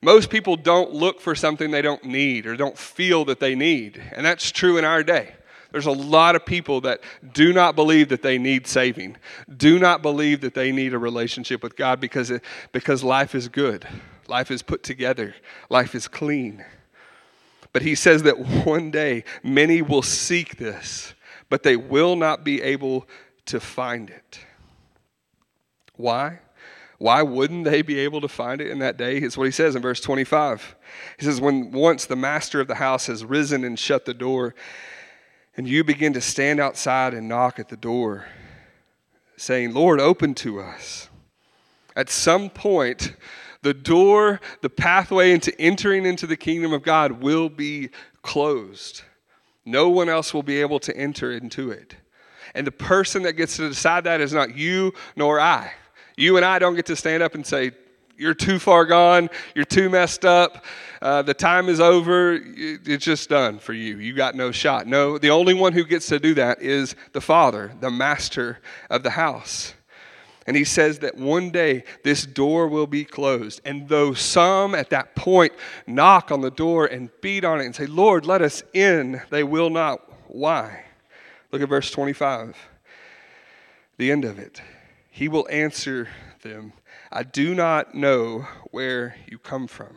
Most 0.00 0.30
people 0.30 0.56
don't 0.56 0.92
look 0.92 1.20
for 1.20 1.34
something 1.34 1.70
they 1.70 1.82
don't 1.82 2.04
need 2.04 2.46
or 2.46 2.56
don't 2.56 2.78
feel 2.78 3.24
that 3.24 3.40
they 3.40 3.54
need. 3.54 4.00
And 4.12 4.24
that's 4.24 4.52
true 4.52 4.78
in 4.78 4.84
our 4.84 5.02
day. 5.02 5.34
There's 5.72 5.86
a 5.86 5.92
lot 5.92 6.34
of 6.34 6.46
people 6.46 6.80
that 6.82 7.00
do 7.32 7.52
not 7.52 7.76
believe 7.76 8.08
that 8.08 8.22
they 8.22 8.38
need 8.38 8.66
saving, 8.66 9.16
do 9.54 9.78
not 9.78 10.00
believe 10.00 10.40
that 10.40 10.54
they 10.54 10.72
need 10.72 10.94
a 10.94 10.98
relationship 10.98 11.62
with 11.62 11.76
God 11.76 12.00
because, 12.00 12.30
it, 12.30 12.42
because 12.72 13.04
life 13.04 13.34
is 13.34 13.48
good, 13.48 13.86
life 14.28 14.50
is 14.50 14.62
put 14.62 14.82
together, 14.82 15.34
life 15.70 15.94
is 15.94 16.06
clean. 16.06 16.64
But 17.72 17.82
he 17.82 17.94
says 17.94 18.22
that 18.22 18.38
one 18.38 18.90
day 18.90 19.24
many 19.42 19.82
will 19.82 20.02
seek 20.02 20.56
this, 20.56 21.14
but 21.48 21.62
they 21.62 21.76
will 21.76 22.16
not 22.16 22.44
be 22.44 22.62
able 22.62 23.06
to 23.46 23.60
find 23.60 24.10
it. 24.10 24.40
Why? 25.96 26.40
Why 26.98 27.22
wouldn't 27.22 27.64
they 27.64 27.82
be 27.82 28.00
able 28.00 28.20
to 28.20 28.28
find 28.28 28.60
it 28.60 28.70
in 28.70 28.80
that 28.80 28.96
day? 28.96 29.18
Is 29.18 29.36
what 29.36 29.44
he 29.44 29.52
says 29.52 29.76
in 29.76 29.82
verse 29.82 30.00
25. 30.00 30.76
He 31.18 31.24
says, 31.24 31.40
When 31.40 31.70
once 31.70 32.06
the 32.06 32.16
master 32.16 32.60
of 32.60 32.66
the 32.66 32.74
house 32.74 33.06
has 33.06 33.24
risen 33.24 33.64
and 33.64 33.78
shut 33.78 34.04
the 34.04 34.14
door, 34.14 34.54
and 35.56 35.68
you 35.68 35.84
begin 35.84 36.12
to 36.14 36.20
stand 36.20 36.60
outside 36.60 37.14
and 37.14 37.28
knock 37.28 37.58
at 37.58 37.68
the 37.68 37.76
door, 37.76 38.26
saying, 39.36 39.74
Lord, 39.74 40.00
open 40.00 40.34
to 40.36 40.60
us. 40.60 41.08
At 41.94 42.10
some 42.10 42.50
point, 42.50 43.14
the 43.62 43.74
door, 43.74 44.40
the 44.62 44.70
pathway 44.70 45.32
into 45.32 45.58
entering 45.60 46.06
into 46.06 46.26
the 46.26 46.36
kingdom 46.36 46.72
of 46.72 46.82
God 46.82 47.22
will 47.22 47.48
be 47.48 47.90
closed. 48.22 49.02
No 49.64 49.88
one 49.88 50.08
else 50.08 50.32
will 50.32 50.42
be 50.42 50.60
able 50.60 50.80
to 50.80 50.96
enter 50.96 51.32
into 51.32 51.70
it. 51.70 51.96
And 52.54 52.66
the 52.66 52.72
person 52.72 53.24
that 53.24 53.34
gets 53.34 53.56
to 53.56 53.68
decide 53.68 54.04
that 54.04 54.20
is 54.20 54.32
not 54.32 54.56
you 54.56 54.94
nor 55.16 55.40
I. 55.40 55.72
You 56.16 56.36
and 56.36 56.44
I 56.44 56.58
don't 56.58 56.74
get 56.74 56.86
to 56.86 56.96
stand 56.96 57.22
up 57.22 57.34
and 57.34 57.46
say, 57.46 57.72
You're 58.16 58.34
too 58.34 58.58
far 58.58 58.86
gone. 58.86 59.28
You're 59.54 59.64
too 59.64 59.90
messed 59.90 60.24
up. 60.24 60.64
Uh, 61.00 61.22
the 61.22 61.34
time 61.34 61.68
is 61.68 61.80
over. 61.80 62.40
It's 62.42 63.04
just 63.04 63.28
done 63.28 63.58
for 63.58 63.72
you. 63.72 63.98
You 63.98 64.14
got 64.14 64.34
no 64.34 64.50
shot. 64.50 64.86
No, 64.86 65.18
the 65.18 65.30
only 65.30 65.54
one 65.54 65.72
who 65.72 65.84
gets 65.84 66.06
to 66.08 66.18
do 66.18 66.34
that 66.34 66.62
is 66.62 66.96
the 67.12 67.20
Father, 67.20 67.72
the 67.80 67.90
master 67.90 68.58
of 68.90 69.02
the 69.02 69.10
house. 69.10 69.74
And 70.48 70.56
he 70.56 70.64
says 70.64 71.00
that 71.00 71.18
one 71.18 71.50
day 71.50 71.84
this 72.04 72.24
door 72.24 72.68
will 72.68 72.86
be 72.86 73.04
closed. 73.04 73.60
And 73.66 73.86
though 73.86 74.14
some 74.14 74.74
at 74.74 74.88
that 74.88 75.14
point 75.14 75.52
knock 75.86 76.32
on 76.32 76.40
the 76.40 76.50
door 76.50 76.86
and 76.86 77.10
beat 77.20 77.44
on 77.44 77.60
it 77.60 77.66
and 77.66 77.76
say, 77.76 77.84
Lord, 77.84 78.24
let 78.24 78.40
us 78.40 78.62
in, 78.72 79.20
they 79.28 79.44
will 79.44 79.68
not. 79.68 80.00
Why? 80.26 80.86
Look 81.52 81.60
at 81.60 81.68
verse 81.68 81.90
25, 81.90 82.56
the 83.98 84.10
end 84.10 84.24
of 84.24 84.38
it. 84.38 84.62
He 85.10 85.28
will 85.28 85.46
answer 85.50 86.08
them, 86.40 86.72
I 87.12 87.24
do 87.24 87.54
not 87.54 87.94
know 87.94 88.48
where 88.70 89.16
you 89.26 89.38
come 89.38 89.66
from. 89.66 89.94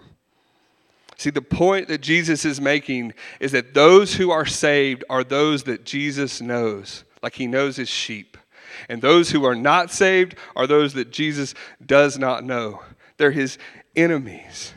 See, 1.15 1.29
the 1.29 1.41
point 1.41 1.87
that 1.87 2.01
Jesus 2.01 2.43
is 2.43 2.59
making 2.59 3.13
is 3.39 3.53
that 3.53 3.73
those 3.73 4.15
who 4.15 4.31
are 4.31 4.45
saved 4.45 5.05
are 5.09 5.23
those 5.23 5.63
that 5.63 5.85
Jesus 5.85 6.41
knows, 6.41 7.05
like 7.23 7.35
he 7.35 7.47
knows 7.47 7.77
his 7.77 7.87
sheep. 7.87 8.35
And 8.89 9.01
those 9.01 9.31
who 9.31 9.45
are 9.45 9.55
not 9.55 9.91
saved 9.91 10.35
are 10.55 10.67
those 10.67 10.93
that 10.93 11.11
Jesus 11.11 11.53
does 11.85 12.17
not 12.17 12.43
know. 12.43 12.81
They're 13.17 13.31
his 13.31 13.57
enemies. 13.95 14.73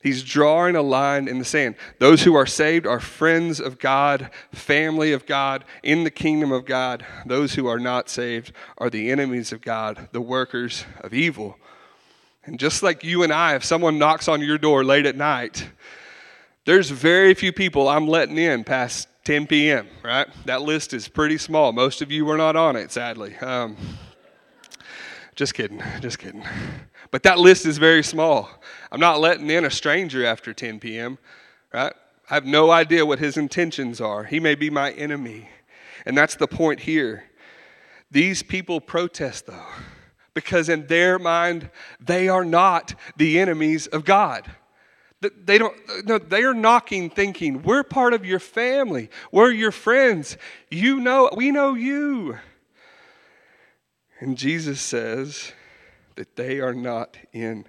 He's 0.00 0.22
drawing 0.22 0.76
a 0.76 0.82
line 0.82 1.26
in 1.26 1.38
the 1.38 1.44
sand. 1.44 1.74
Those 1.98 2.22
who 2.22 2.36
are 2.36 2.46
saved 2.46 2.86
are 2.86 3.00
friends 3.00 3.60
of 3.60 3.78
God, 3.80 4.30
family 4.52 5.12
of 5.12 5.26
God, 5.26 5.64
in 5.82 6.04
the 6.04 6.10
kingdom 6.10 6.52
of 6.52 6.64
God. 6.64 7.04
Those 7.26 7.54
who 7.54 7.66
are 7.66 7.80
not 7.80 8.08
saved 8.08 8.52
are 8.78 8.90
the 8.90 9.10
enemies 9.10 9.52
of 9.52 9.60
God, 9.60 10.08
the 10.12 10.20
workers 10.20 10.84
of 11.00 11.12
evil. 11.12 11.58
And 12.44 12.60
just 12.60 12.82
like 12.82 13.02
you 13.02 13.24
and 13.24 13.32
I, 13.32 13.56
if 13.56 13.64
someone 13.64 13.98
knocks 13.98 14.28
on 14.28 14.40
your 14.40 14.56
door 14.56 14.84
late 14.84 15.04
at 15.04 15.16
night, 15.16 15.68
there's 16.64 16.90
very 16.90 17.34
few 17.34 17.52
people 17.52 17.88
I'm 17.88 18.06
letting 18.06 18.38
in 18.38 18.62
past 18.62 19.07
10 19.24 19.46
p.m., 19.46 19.88
right? 20.02 20.26
That 20.46 20.62
list 20.62 20.94
is 20.94 21.08
pretty 21.08 21.38
small. 21.38 21.72
Most 21.72 22.02
of 22.02 22.10
you 22.10 22.24
were 22.24 22.36
not 22.36 22.56
on 22.56 22.76
it, 22.76 22.90
sadly. 22.90 23.36
Um, 23.36 23.76
just 25.34 25.54
kidding, 25.54 25.82
just 26.00 26.18
kidding. 26.18 26.42
But 27.10 27.22
that 27.22 27.38
list 27.38 27.66
is 27.66 27.78
very 27.78 28.02
small. 28.02 28.50
I'm 28.90 29.00
not 29.00 29.20
letting 29.20 29.50
in 29.50 29.64
a 29.64 29.70
stranger 29.70 30.26
after 30.26 30.52
10 30.52 30.80
p.m., 30.80 31.18
right? 31.72 31.92
I 32.30 32.34
have 32.34 32.44
no 32.44 32.70
idea 32.70 33.06
what 33.06 33.18
his 33.18 33.36
intentions 33.36 34.00
are. 34.00 34.24
He 34.24 34.40
may 34.40 34.54
be 34.54 34.68
my 34.68 34.92
enemy. 34.92 35.48
And 36.04 36.16
that's 36.16 36.36
the 36.36 36.46
point 36.46 36.80
here. 36.80 37.24
These 38.10 38.42
people 38.42 38.80
protest, 38.80 39.46
though, 39.46 39.66
because 40.34 40.68
in 40.68 40.86
their 40.86 41.18
mind, 41.18 41.70
they 42.00 42.28
are 42.28 42.44
not 42.44 42.94
the 43.16 43.38
enemies 43.38 43.86
of 43.86 44.04
God. 44.04 44.50
They 45.20 45.58
don't 45.58 45.76
no, 46.06 46.18
they 46.18 46.44
are 46.44 46.54
knocking 46.54 47.10
thinking, 47.10 47.62
we're 47.62 47.82
part 47.82 48.14
of 48.14 48.24
your 48.24 48.38
family. 48.38 49.10
We're 49.32 49.50
your 49.50 49.72
friends. 49.72 50.36
You 50.70 51.00
know, 51.00 51.28
we 51.36 51.50
know 51.50 51.74
you. 51.74 52.38
And 54.20 54.36
Jesus 54.36 54.80
says 54.80 55.52
that 56.14 56.36
they 56.36 56.60
are 56.60 56.74
not 56.74 57.16
in. 57.32 57.66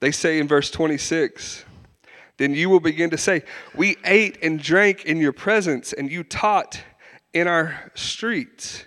They 0.00 0.10
say 0.10 0.38
in 0.38 0.46
verse 0.46 0.70
26, 0.70 1.64
then 2.36 2.54
you 2.54 2.68
will 2.68 2.80
begin 2.80 3.10
to 3.10 3.18
say, 3.18 3.42
We 3.74 3.96
ate 4.04 4.38
and 4.42 4.60
drank 4.60 5.04
in 5.04 5.18
your 5.18 5.32
presence, 5.32 5.92
and 5.92 6.10
you 6.10 6.24
taught 6.24 6.80
in 7.32 7.48
our 7.48 7.90
streets. 7.94 8.84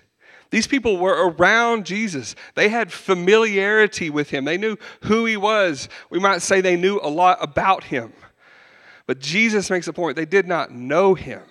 These 0.50 0.68
people 0.68 0.98
were 0.98 1.30
around 1.30 1.86
Jesus. 1.86 2.36
They 2.56 2.70
had 2.70 2.92
familiarity 2.92 4.10
with 4.10 4.30
him. 4.30 4.46
They 4.46 4.58
knew 4.58 4.78
who 5.04 5.26
he 5.26 5.38
was. 5.38 5.90
We 6.10 6.20
might 6.20 6.42
say 6.42 6.62
they 6.62 6.78
knew 6.78 7.00
a 7.02 7.10
lot 7.10 7.38
about 7.42 7.86
him. 7.86 8.14
But 9.06 9.20
Jesus 9.20 9.70
makes 9.70 9.88
a 9.88 9.94
point 9.94 10.16
they 10.16 10.26
did 10.26 10.48
not 10.48 10.72
know 10.72 11.14
him. 11.14 11.42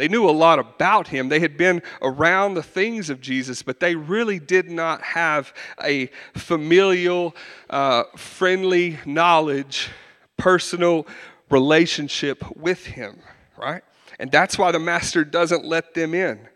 They 0.00 0.08
knew 0.08 0.26
a 0.28 0.32
lot 0.32 0.58
about 0.58 1.08
him. 1.08 1.28
They 1.28 1.40
had 1.40 1.58
been 1.58 1.82
around 2.00 2.54
the 2.54 2.62
things 2.62 3.10
of 3.10 3.20
Jesus, 3.20 3.62
but 3.62 3.80
they 3.80 3.94
really 3.94 4.38
did 4.38 4.70
not 4.70 5.02
have 5.02 5.52
a 5.84 6.06
familial, 6.34 7.36
uh, 7.68 8.04
friendly 8.16 8.98
knowledge, 9.04 9.90
personal 10.38 11.06
relationship 11.50 12.42
with 12.56 12.86
him, 12.86 13.18
right? 13.58 13.82
And 14.18 14.32
that's 14.32 14.56
why 14.56 14.72
the 14.72 14.78
master 14.78 15.22
doesn't 15.22 15.66
let 15.66 15.92
them 15.92 16.14
in. 16.14 16.48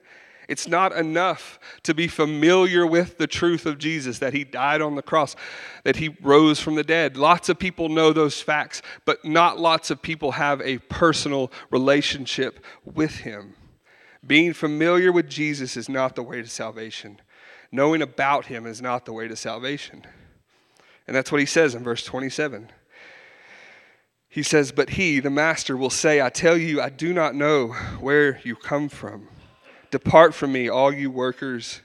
It's 0.48 0.68
not 0.68 0.92
enough 0.92 1.58
to 1.84 1.94
be 1.94 2.08
familiar 2.08 2.86
with 2.86 3.18
the 3.18 3.26
truth 3.26 3.66
of 3.66 3.78
Jesus, 3.78 4.18
that 4.18 4.34
he 4.34 4.44
died 4.44 4.82
on 4.82 4.94
the 4.94 5.02
cross, 5.02 5.36
that 5.84 5.96
he 5.96 6.16
rose 6.20 6.60
from 6.60 6.74
the 6.74 6.84
dead. 6.84 7.16
Lots 7.16 7.48
of 7.48 7.58
people 7.58 7.88
know 7.88 8.12
those 8.12 8.40
facts, 8.40 8.82
but 9.04 9.24
not 9.24 9.58
lots 9.58 9.90
of 9.90 10.02
people 10.02 10.32
have 10.32 10.60
a 10.60 10.78
personal 10.78 11.50
relationship 11.70 12.64
with 12.84 13.18
him. 13.18 13.54
Being 14.26 14.52
familiar 14.52 15.12
with 15.12 15.28
Jesus 15.28 15.76
is 15.76 15.88
not 15.88 16.16
the 16.16 16.22
way 16.22 16.42
to 16.42 16.48
salvation. 16.48 17.20
Knowing 17.70 18.02
about 18.02 18.46
him 18.46 18.66
is 18.66 18.80
not 18.80 19.04
the 19.04 19.12
way 19.12 19.28
to 19.28 19.36
salvation. 19.36 20.04
And 21.06 21.14
that's 21.14 21.30
what 21.30 21.40
he 21.40 21.46
says 21.46 21.74
in 21.74 21.82
verse 21.82 22.04
27. 22.04 22.70
He 24.28 24.42
says, 24.42 24.72
But 24.72 24.90
he, 24.90 25.20
the 25.20 25.30
master, 25.30 25.76
will 25.76 25.90
say, 25.90 26.20
I 26.20 26.28
tell 26.28 26.56
you, 26.56 26.80
I 26.80 26.88
do 26.88 27.12
not 27.12 27.34
know 27.34 27.68
where 28.00 28.40
you 28.42 28.56
come 28.56 28.88
from. 28.88 29.28
Depart 29.94 30.34
from 30.34 30.50
me, 30.50 30.68
all 30.68 30.92
you 30.92 31.08
workers 31.08 31.80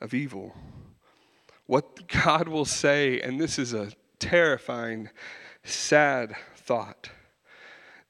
of 0.00 0.14
evil. 0.14 0.54
What 1.66 2.06
God 2.06 2.46
will 2.46 2.64
say, 2.64 3.20
and 3.20 3.40
this 3.40 3.58
is 3.58 3.74
a 3.74 3.90
terrifying, 4.20 5.10
sad 5.64 6.36
thought. 6.54 7.10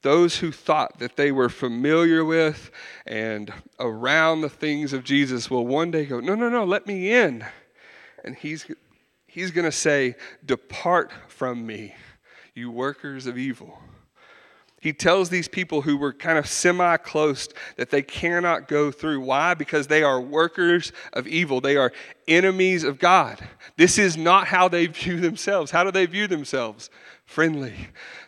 Those 0.03 0.37
who 0.37 0.53
thought 0.53 0.99
that 0.99 1.17
they 1.17 1.33
were 1.33 1.49
familiar 1.49 2.27
with 2.27 2.71
and 3.07 3.51
around 3.81 4.43
the 4.43 4.51
things 4.51 4.93
of 4.93 5.03
Jesus 5.03 5.51
will 5.51 5.67
one 5.67 5.91
day 5.91 6.05
go, 6.05 6.21
No, 6.21 6.35
no, 6.35 6.51
no, 6.51 6.65
let 6.65 6.87
me 6.87 7.11
in. 7.11 7.43
And 8.23 8.37
he's, 8.37 8.67
he's 9.27 9.51
going 9.51 9.65
to 9.65 9.73
say, 9.73 10.17
Depart 10.45 11.11
from 11.29 11.65
me, 11.65 11.95
you 12.55 12.71
workers 12.71 13.27
of 13.27 13.39
evil. 13.39 13.79
He 14.83 14.93
tells 14.93 15.31
these 15.31 15.47
people 15.47 15.83
who 15.83 15.97
were 15.97 16.13
kind 16.13 16.37
of 16.37 16.49
semi 16.49 16.97
close 16.97 17.49
that 17.77 17.91
they 17.91 18.03
cannot 18.03 18.67
go 18.67 18.91
through. 18.91 19.21
Why? 19.21 19.55
Because 19.55 19.87
they 19.87 20.03
are 20.03 20.21
workers 20.21 20.91
of 21.13 21.29
evil. 21.29 21.61
They 21.61 21.77
are 21.77 21.93
enemies 22.27 22.83
of 22.83 22.99
God. 22.99 23.39
This 23.77 23.97
is 23.97 24.17
not 24.17 24.49
how 24.49 24.67
they 24.67 24.87
view 24.89 25.21
themselves. 25.21 25.71
How 25.71 25.85
do 25.85 25.93
they 25.93 26.07
view 26.07 26.27
themselves? 26.27 26.91
Friendly. 27.27 27.75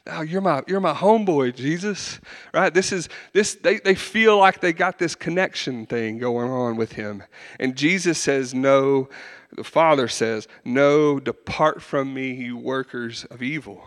Now 0.06 0.20
you're 0.20 0.40
my 0.40 0.62
you're 0.68 0.78
my 0.78 0.94
homeboy, 0.94 1.56
Jesus. 1.56 2.20
Right? 2.52 2.72
This 2.72 2.92
is 2.92 3.08
this 3.32 3.56
they, 3.56 3.80
they 3.80 3.96
feel 3.96 4.38
like 4.38 4.60
they 4.60 4.72
got 4.72 5.00
this 5.00 5.16
connection 5.16 5.86
thing 5.86 6.18
going 6.18 6.50
on 6.50 6.76
with 6.76 6.92
him. 6.92 7.24
And 7.58 7.74
Jesus 7.76 8.16
says, 8.16 8.54
No, 8.54 9.08
the 9.50 9.64
Father 9.64 10.06
says, 10.06 10.46
No, 10.64 11.18
depart 11.18 11.82
from 11.82 12.14
me, 12.14 12.32
you 12.32 12.56
workers 12.56 13.24
of 13.24 13.42
evil. 13.42 13.82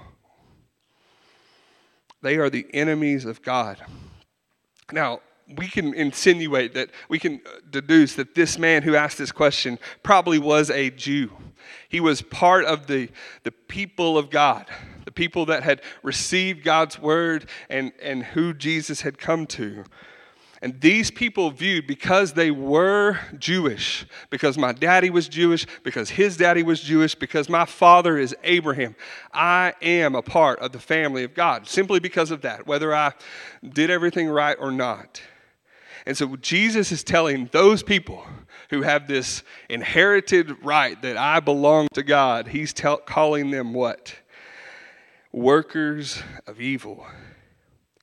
They 2.22 2.38
are 2.38 2.50
the 2.50 2.68
enemies 2.74 3.26
of 3.26 3.42
God. 3.42 3.78
Now, 4.92 5.22
we 5.56 5.68
can 5.68 5.94
insinuate 5.94 6.74
that 6.74 6.90
we 7.10 7.20
can 7.20 7.42
uh, 7.46 7.60
deduce 7.70 8.16
that 8.16 8.36
this 8.36 8.58
man 8.58 8.84
who 8.84 8.96
asked 8.96 9.18
this 9.18 9.32
question 9.32 9.80
probably 10.04 10.40
was 10.40 10.70
a 10.70 10.90
Jew. 10.90 11.32
He 11.88 12.00
was 12.00 12.22
part 12.22 12.66
of 12.66 12.88
the, 12.88 13.10
the 13.44 13.52
people 13.52 14.18
of 14.18 14.30
God, 14.30 14.66
the 15.06 15.12
people 15.12 15.46
that 15.46 15.64
had 15.64 15.82
received 16.04 16.64
God's 16.64 17.00
word 17.00 17.50
and, 17.70 17.94
and 18.02 18.24
who 18.24 18.54
Jesus 18.54 19.02
had 19.02 19.18
come 19.18 19.46
to. 19.48 19.86
And 20.62 20.82
these 20.82 21.12
people 21.12 21.52
viewed, 21.52 21.86
because 21.86 22.34
they 22.34 22.50
were 22.50 23.20
Jewish, 23.38 24.08
because 24.32 24.58
my 24.58 24.74
daddy 24.74 25.12
was 25.12 25.28
Jewish, 25.28 25.68
because 25.84 26.10
his 26.10 26.36
daddy 26.36 26.64
was 26.64 26.82
Jewish, 26.82 27.14
because 27.14 27.48
my 27.48 27.66
father 27.66 28.18
is 28.18 28.36
Abraham, 28.44 28.96
I 29.32 29.74
am 29.84 30.16
a 30.16 30.24
part 30.24 30.60
of 30.60 30.72
the 30.72 30.80
family 30.80 31.24
of 31.24 31.36
God, 31.36 31.68
simply 31.68 32.00
because 32.00 32.32
of 32.32 32.42
that, 32.42 32.66
whether 32.66 32.94
I 32.96 33.14
did 33.64 33.92
everything 33.92 34.30
right 34.30 34.58
or 34.60 34.72
not. 34.72 35.22
And 36.08 36.18
so 36.18 36.36
Jesus 36.38 36.92
is 36.92 37.04
telling 37.04 37.50
those 37.52 37.84
people 37.84 38.26
who 38.70 38.82
have 38.82 39.08
this 39.08 39.44
inherited 39.70 40.64
right 40.64 41.00
that 41.02 41.18
I 41.18 41.40
belong 41.40 41.88
to 41.94 42.02
God, 42.02 42.48
he's 42.48 42.74
tell, 42.74 42.98
calling 42.98 43.52
them 43.52 43.74
what? 43.74 44.16
Workers 45.32 46.24
of 46.48 46.60
evil. 46.60 47.06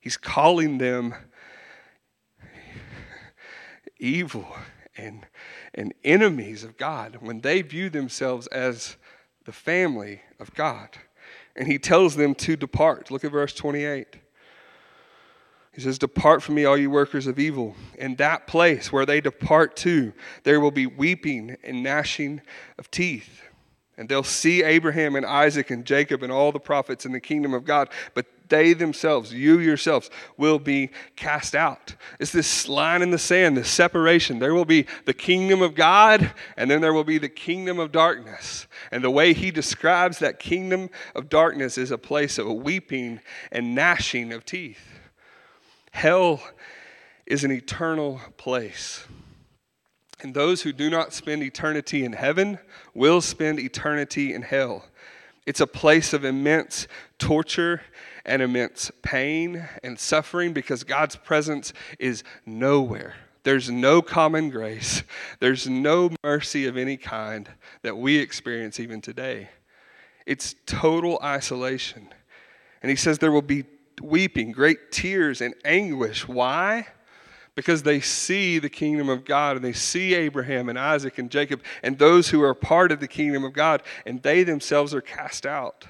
He's 0.01 0.17
calling 0.17 0.79
them 0.79 1.15
evil 4.05 4.47
and, 4.97 5.27
and 5.75 5.95
enemies 6.05 6.63
of 6.63 6.77
God 6.77 7.19
when 7.21 7.41
they 7.41 7.63
view 7.63 7.91
themselves 7.91 8.47
as 8.49 8.97
the 9.45 9.53
family 9.53 10.21
of 10.39 10.55
God. 10.55 10.91
And 11.57 11.67
he 11.67 11.79
tells 11.79 12.17
them 12.17 12.35
to 12.37 12.57
depart. 12.57 13.11
Look 13.11 13.25
at 13.25 13.33
verse 13.33 13.55
28. 13.55 14.17
He 15.73 15.81
says, 15.81 15.99
Depart 15.99 16.43
from 16.43 16.55
me, 16.55 16.65
all 16.65 16.77
you 16.77 16.91
workers 16.91 17.27
of 17.27 17.39
evil. 17.39 17.75
In 17.99 18.17
that 18.17 18.47
place 18.47 18.93
where 18.93 19.07
they 19.07 19.21
depart 19.21 19.77
to, 19.79 20.13
there 20.45 20.61
will 20.61 20.71
be 20.71 20.87
weeping 20.87 21.57
and 21.65 21.83
gnashing 21.83 22.43
of 22.79 22.91
teeth. 22.91 23.43
And 23.97 24.09
they'll 24.09 24.23
see 24.23 24.63
Abraham 24.63 25.17
and 25.17 25.25
Isaac 25.25 25.71
and 25.71 25.85
Jacob 25.85 26.23
and 26.23 26.33
all 26.33 26.53
the 26.53 26.61
prophets 26.61 27.07
in 27.07 27.13
the 27.13 27.21
kingdom 27.21 27.55
of 27.55 27.65
God, 27.65 27.89
but 28.13 28.27
they 28.49 28.73
themselves, 28.73 29.33
you 29.33 29.59
yourselves, 29.59 30.11
will 30.37 30.59
be 30.59 30.91
cast 31.17 31.55
out. 31.55 31.95
It's 32.21 32.33
this 32.33 32.69
line 32.69 33.03
in 33.03 33.11
the 33.11 33.19
sand, 33.19 33.57
this 33.57 33.71
separation. 33.71 34.39
There 34.39 34.55
will 34.55 34.65
be 34.65 34.87
the 35.05 35.15
kingdom 35.15 35.63
of 35.63 35.75
God, 35.75 36.33
and 36.57 36.71
then 36.71 36.81
there 36.81 36.93
will 36.93 37.05
be 37.05 37.19
the 37.19 37.29
kingdom 37.29 37.79
of 37.79 37.93
darkness. 37.93 38.67
And 38.91 39.03
the 39.03 39.11
way 39.11 39.33
he 39.33 39.51
describes 39.51 40.19
that 40.19 40.39
kingdom 40.39 40.91
of 41.15 41.29
darkness 41.29 41.79
is 41.79 41.91
a 41.91 41.99
place 41.99 42.39
of 42.39 42.47
weeping 42.47 43.21
and 43.51 43.75
gnashing 43.75 44.33
of 44.33 44.45
teeth. 44.45 45.01
Hell 45.93 46.43
is 47.27 47.45
an 47.45 47.53
eternal 47.53 48.21
place. 48.37 49.07
And 50.21 50.35
those 50.35 50.63
who 50.63 50.73
do 50.73 50.91
not 50.91 51.13
spend 51.13 51.43
eternity 51.43 52.05
in 52.05 52.13
heaven 52.13 52.59
will 52.95 53.21
spend 53.21 53.59
eternity 53.59 54.33
in 54.33 54.43
hell. 54.43 54.87
It's 55.47 55.61
a 55.61 55.67
place 55.67 56.15
of 56.15 56.25
immense 56.25 56.89
torture 57.19 57.83
and 58.25 58.43
immense 58.43 58.91
pain 59.03 59.69
and 59.83 59.99
suffering 59.99 60.53
because 60.53 60.85
God's 60.85 61.17
presence 61.17 61.73
is 61.99 62.25
nowhere. 62.47 63.15
There's 63.43 63.71
no 63.71 64.01
common 64.01 64.51
grace. 64.51 65.03
There's 65.41 65.69
no 65.69 66.11
mercy 66.23 66.67
of 66.67 66.77
any 66.77 66.97
kind 66.97 67.49
that 67.83 67.97
we 67.97 68.19
experience 68.19 68.81
even 68.81 69.01
today. 69.01 69.51
It's 70.27 70.55
total 70.65 71.19
isolation. 71.23 72.09
And 72.83 72.91
he 72.91 72.97
says 72.97 73.19
there 73.19 73.33
will 73.33 73.43
be 73.43 73.65
weeping, 74.03 74.53
great 74.53 74.91
tears, 74.91 75.41
and 75.41 75.55
anguish. 75.65 76.27
Why? 76.27 76.87
because 77.55 77.83
they 77.83 78.01
see 78.01 78.59
the 78.59 78.69
kingdom 78.69 79.09
of 79.09 79.25
God 79.25 79.57
and 79.57 79.65
they 79.65 79.73
see 79.73 80.15
Abraham 80.15 80.69
and 80.69 80.79
Isaac 80.79 81.19
and 81.19 81.31
Jacob 81.31 81.63
and 81.83 81.99
those 81.99 82.29
who 82.31 82.43
are 82.43 82.55
part 82.55 82.91
of 82.91 83.01
the 83.01 83.09
kingdom 83.09 83.45
of 83.45 83.53
God, 83.53 83.83
and 84.05 84.23
they 84.23 84.43
themselves 84.43 84.95
are 84.95 85.01
cast 85.01 85.47
out. 85.47 85.87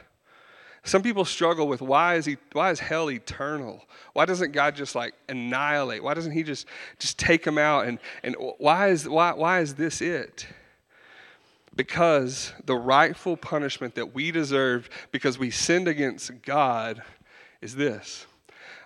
Some 0.84 1.02
people 1.02 1.24
struggle 1.24 1.66
with 1.66 1.80
why 1.80 2.16
is 2.16 2.26
he 2.26 2.36
why 2.52 2.70
is 2.70 2.78
hell 2.78 3.10
eternal? 3.10 3.82
Why 4.12 4.26
doesn't 4.26 4.52
God 4.52 4.76
just 4.76 4.94
like 4.94 5.14
annihilate? 5.28 6.02
Why 6.02 6.12
doesn't 6.12 6.32
he 6.32 6.42
just 6.42 6.66
just 6.98 7.18
take 7.18 7.42
them 7.42 7.56
out 7.56 7.86
and 7.86 7.98
and 8.22 8.36
why 8.58 8.88
is 8.88 9.08
why 9.08 9.32
why 9.32 9.60
is 9.60 9.74
this 9.74 10.02
it? 10.02 10.46
Because 11.74 12.52
the 12.66 12.76
rightful 12.76 13.36
punishment 13.36 13.94
that 13.94 14.14
we 14.14 14.30
deserve 14.30 14.90
because 15.10 15.38
we 15.38 15.50
sinned 15.50 15.88
against 15.88 16.30
God 16.42 17.02
is 17.62 17.74
this 17.74 18.26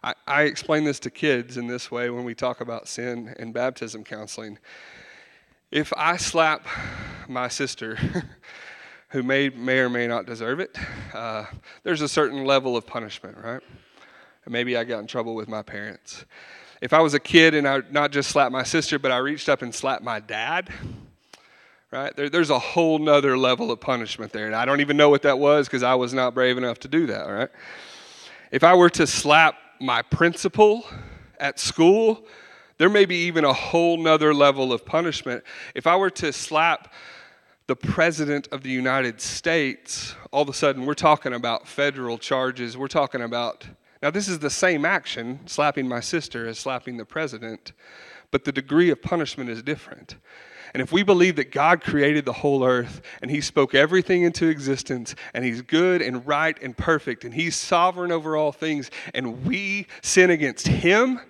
I, 0.03 0.15
I 0.27 0.43
explain 0.43 0.85
this 0.85 1.01
to 1.01 1.11
kids 1.11 1.57
in 1.57 1.67
this 1.67 1.91
way 1.91 2.11
when 2.11 2.25
we 2.25 2.35
talk 2.35 2.61
about 2.61 2.87
sin 2.87 3.35
and 3.39 3.53
baptism 3.53 4.05
counseling. 4.05 4.59
If 5.71 5.93
I 5.97 6.17
slap 6.17 6.67
my 7.29 7.49
sister, 7.49 7.99
who 9.11 9.23
may, 9.23 9.49
may 9.49 9.79
or 9.79 9.89
may 9.89 10.07
not 10.07 10.27
deserve 10.27 10.61
it, 10.61 10.77
uh, 11.15 11.47
there's 11.83 12.03
a 12.03 12.09
certain 12.09 12.45
level 12.45 12.77
of 12.77 12.87
punishment, 12.87 13.37
right? 13.43 13.63
maybe 14.47 14.79
I 14.79 14.85
got 14.85 15.01
in 15.01 15.07
trouble 15.07 15.35
with 15.35 15.47
my 15.47 15.61
parents. 15.61 16.25
If 16.81 16.95
I 16.95 17.01
was 17.01 17.13
a 17.13 17.21
kid 17.21 17.55
and 17.55 17.69
I 17.69 17.83
not 17.91 18.13
just 18.13 18.31
slapped 18.31 18.53
my 18.53 18.63
sister, 18.63 18.99
but 18.99 19.11
I 19.11 19.19
reached 19.19 19.49
up 19.49 19.61
and 19.61 19.75
slapped 19.75 20.03
my 20.03 20.21
dad, 20.21 20.71
right? 21.91 22.17
There, 22.17 22.31
there's 22.31 22.49
a 22.49 22.59
whole 22.59 22.99
nother 22.99 23.37
level 23.37 23.71
of 23.71 23.81
punishment 23.81 24.33
there. 24.33 24.47
And 24.47 24.55
I 24.55 24.65
don't 24.65 24.81
even 24.81 24.97
know 24.97 25.11
what 25.11 25.21
that 25.23 25.39
was 25.39 25.67
because 25.67 25.83
I 25.83 25.97
was 25.97 26.15
not 26.15 26.33
brave 26.35 26.57
enough 26.57 26.79
to 26.81 26.89
do 26.89 27.07
that, 27.09 27.25
right? 27.25 27.51
If 28.51 28.65
I 28.65 28.75
were 28.75 28.89
to 28.91 29.07
slap 29.07 29.57
my 29.81 30.03
principal 30.03 30.85
at 31.39 31.59
school, 31.59 32.25
there 32.79 32.89
may 32.89 33.05
be 33.05 33.17
even 33.27 33.45
a 33.45 33.53
whole 33.53 33.99
nother 33.99 34.33
level 34.33 34.73
of 34.73 34.87
punishment. 34.87 35.45
If 35.75 35.87
I 35.87 35.97
were 35.97 36.11
to 36.11 36.33
slap 36.33 36.93
the 37.69 37.77
President 37.77 38.49
of 38.51 38.63
the 38.63 38.71
United 38.71 39.21
States, 39.21 40.15
all 40.33 40.41
of 40.41 40.49
a 40.49 40.55
sudden 40.55 40.87
we're 40.87 40.95
talking 40.95 41.35
about 41.35 41.69
federal 41.69 42.17
charges. 42.17 42.79
We're 42.79 42.89
talking 42.89 43.21
about, 43.21 43.69
now, 44.03 44.11
this 44.11 44.27
is 44.27 44.39
the 44.39 44.49
same 44.49 44.87
action, 44.87 45.41
slapping 45.45 45.87
my 45.87 46.01
sister, 46.01 46.49
as 46.49 46.59
slapping 46.59 46.97
the 46.97 47.05
President, 47.05 47.73
but 48.31 48.45
the 48.45 48.53
degree 48.53 48.91
of 48.91 49.03
punishment 49.03 49.51
is 49.51 49.63
different. 49.63 50.17
And 50.73 50.83
if 50.83 50.93
we 50.93 51.03
believe 51.03 51.37
that 51.37 51.53
God 51.53 51.83
created 51.83 52.25
the 52.25 52.33
whole 52.33 52.65
earth 52.65 53.03
and 53.21 53.31
He 53.31 53.43
spoke 53.43 53.75
everything 53.75 54.23
into 54.23 54.49
existence 54.49 55.15
and 55.35 55.45
He's 55.45 55.61
good 55.61 56.01
and 56.01 56.27
right 56.27 56.57
and 56.63 56.75
perfect 56.75 57.27
and 57.27 57.35
He's 57.35 57.55
sovereign 57.55 58.13
over 58.13 58.35
all 58.35 58.53
things, 58.53 58.91
and 59.13 59.45
we 59.45 59.89
sin 60.01 60.31
against 60.31 60.69
Him 60.69 61.21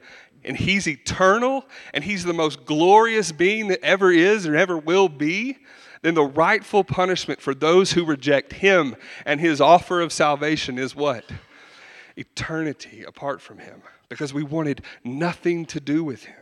and 0.44 0.57
He's 0.57 0.87
eternal 0.87 1.66
and 1.92 2.05
He's 2.05 2.22
the 2.22 2.33
most 2.33 2.64
glorious 2.64 3.33
being 3.33 3.66
that 3.68 3.83
ever 3.83 4.12
is 4.12 4.46
or 4.46 4.55
ever 4.55 4.79
will 4.79 5.09
be, 5.09 5.59
then 6.03 6.15
the 6.15 6.25
rightful 6.25 6.85
punishment 6.85 7.41
for 7.41 7.55
those 7.55 7.93
who 7.93 8.05
reject 8.05 8.55
Him 8.55 8.97
and 9.25 9.41
His 9.41 9.61
offer 9.61 10.01
of 10.01 10.13
salvation 10.13 10.79
is 10.79 10.95
what? 10.95 11.25
Eternity 12.17 13.05
apart 13.05 13.41
from 13.41 13.59
Him 13.59 13.83
because 14.09 14.33
we 14.33 14.43
wanted 14.43 14.83
nothing 15.05 15.67
to 15.67 15.81
do 15.81 16.03
with 16.03 16.25
Him. 16.25 16.37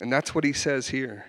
And 0.00 0.12
that's 0.12 0.34
what 0.34 0.44
He 0.44 0.52
says 0.52 0.88
here. 0.88 1.26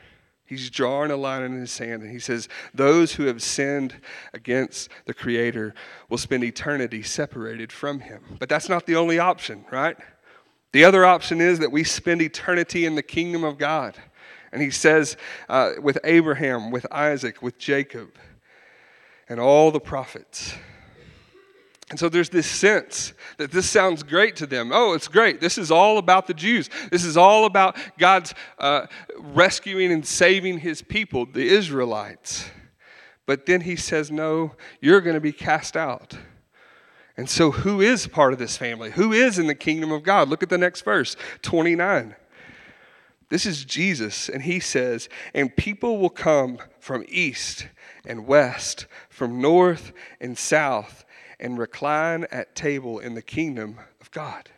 He's 0.52 0.70
drawing 0.70 1.12
a 1.12 1.16
line 1.16 1.44
in 1.44 1.54
his 1.54 1.72
sand 1.72 2.04
and 2.04 2.12
he 2.12 2.20
says, 2.20 2.50
Those 2.74 3.14
who 3.14 3.24
have 3.28 3.42
sinned 3.42 3.96
against 4.34 4.90
the 5.06 5.14
Creator 5.14 5.74
will 6.10 6.18
spend 6.18 6.44
eternity 6.44 7.04
separated 7.04 7.72
from 7.72 8.02
him. 8.02 8.22
But 8.38 8.50
that's 8.50 8.68
not 8.68 8.86
the 8.86 8.98
only 8.98 9.18
option, 9.18 9.64
right? 9.72 9.96
The 10.74 10.84
other 10.84 11.06
option 11.06 11.40
is 11.40 11.60
that 11.60 11.72
we 11.72 11.86
spend 11.86 12.22
eternity 12.22 12.86
in 12.86 12.96
the 12.96 13.02
kingdom 13.02 13.46
of 13.46 13.58
God. 13.58 13.96
And 14.52 14.62
he 14.62 14.70
says, 14.70 15.18
uh, 15.48 15.74
with 15.82 15.98
Abraham, 16.04 16.72
with 16.72 16.86
Isaac, 16.92 17.42
with 17.42 17.58
Jacob, 17.58 18.10
and 19.30 19.40
all 19.40 19.72
the 19.72 19.80
prophets. 19.80 20.56
And 21.90 22.00
so 22.00 22.08
there's 22.08 22.30
this 22.30 22.48
sense 22.48 23.14
that 23.38 23.52
this 23.52 23.70
sounds 23.70 24.02
great 24.02 24.38
to 24.38 24.46
them. 24.46 24.72
Oh, 24.74 24.94
it's 24.94 25.10
great. 25.10 25.42
This 25.42 25.58
is 25.58 25.72
all 25.72 25.98
about 25.98 26.26
the 26.26 26.34
Jews. 26.34 26.70
This 26.90 27.04
is 27.04 27.18
all 27.18 27.46
about 27.46 27.78
God's 27.98 28.34
uh, 28.60 28.88
rescuing 29.18 29.92
and 29.92 30.06
saving 30.06 30.60
his 30.60 30.82
people, 30.82 31.26
the 31.26 31.48
Israelites. 31.48 32.50
But 33.26 33.46
then 33.46 33.62
he 33.62 33.76
says, 33.76 34.10
No, 34.10 34.56
you're 34.80 35.02
going 35.02 35.16
to 35.16 35.22
be 35.22 35.34
cast 35.34 35.76
out. 35.76 36.18
And 37.18 37.30
so, 37.30 37.52
who 37.52 37.82
is 37.82 38.08
part 38.08 38.32
of 38.32 38.40
this 38.40 38.56
family? 38.56 38.92
Who 38.92 39.12
is 39.12 39.38
in 39.38 39.48
the 39.48 39.56
kingdom 39.56 39.92
of 39.92 40.04
God? 40.04 40.30
Look 40.30 40.44
at 40.44 40.50
the 40.50 40.58
next 40.58 40.82
verse, 40.84 41.18
29. 41.42 42.16
This 43.32 43.46
is 43.46 43.64
Jesus, 43.64 44.28
and 44.28 44.44
he 44.44 44.60
says, 44.60 45.08
And 45.34 45.56
people 45.56 46.00
will 46.00 46.10
come 46.10 46.58
from 46.82 47.06
east 47.08 47.70
and 48.06 48.28
west, 48.28 48.88
from 49.10 49.40
north 49.40 49.94
and 50.20 50.38
south, 50.38 51.06
and 51.40 51.58
recline 51.58 52.26
at 52.30 52.56
table 52.56 53.00
in 53.00 53.14
the 53.14 53.22
kingdom 53.22 53.80
of 54.02 54.12
God. 54.12 54.50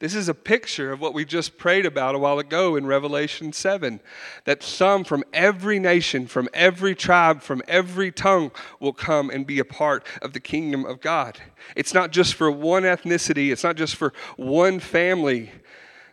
This 0.00 0.14
is 0.14 0.28
a 0.28 0.34
picture 0.34 0.92
of 0.92 1.00
what 1.00 1.14
we 1.14 1.24
just 1.24 1.56
prayed 1.56 1.86
about 1.86 2.14
a 2.14 2.18
while 2.18 2.38
ago 2.38 2.76
in 2.76 2.84
Revelation 2.84 3.54
7 3.54 4.00
that 4.44 4.62
some 4.62 5.02
from 5.02 5.24
every 5.32 5.78
nation, 5.78 6.26
from 6.26 6.50
every 6.52 6.94
tribe, 6.94 7.40
from 7.40 7.62
every 7.66 8.12
tongue 8.12 8.50
will 8.80 8.92
come 8.92 9.30
and 9.30 9.46
be 9.46 9.60
a 9.60 9.64
part 9.64 10.06
of 10.20 10.34
the 10.34 10.40
kingdom 10.40 10.84
of 10.84 11.00
God. 11.00 11.40
It's 11.74 11.94
not 11.94 12.10
just 12.10 12.34
for 12.34 12.50
one 12.50 12.82
ethnicity, 12.82 13.50
it's 13.50 13.64
not 13.64 13.76
just 13.76 13.96
for 13.96 14.12
one 14.36 14.78
family. 14.78 15.52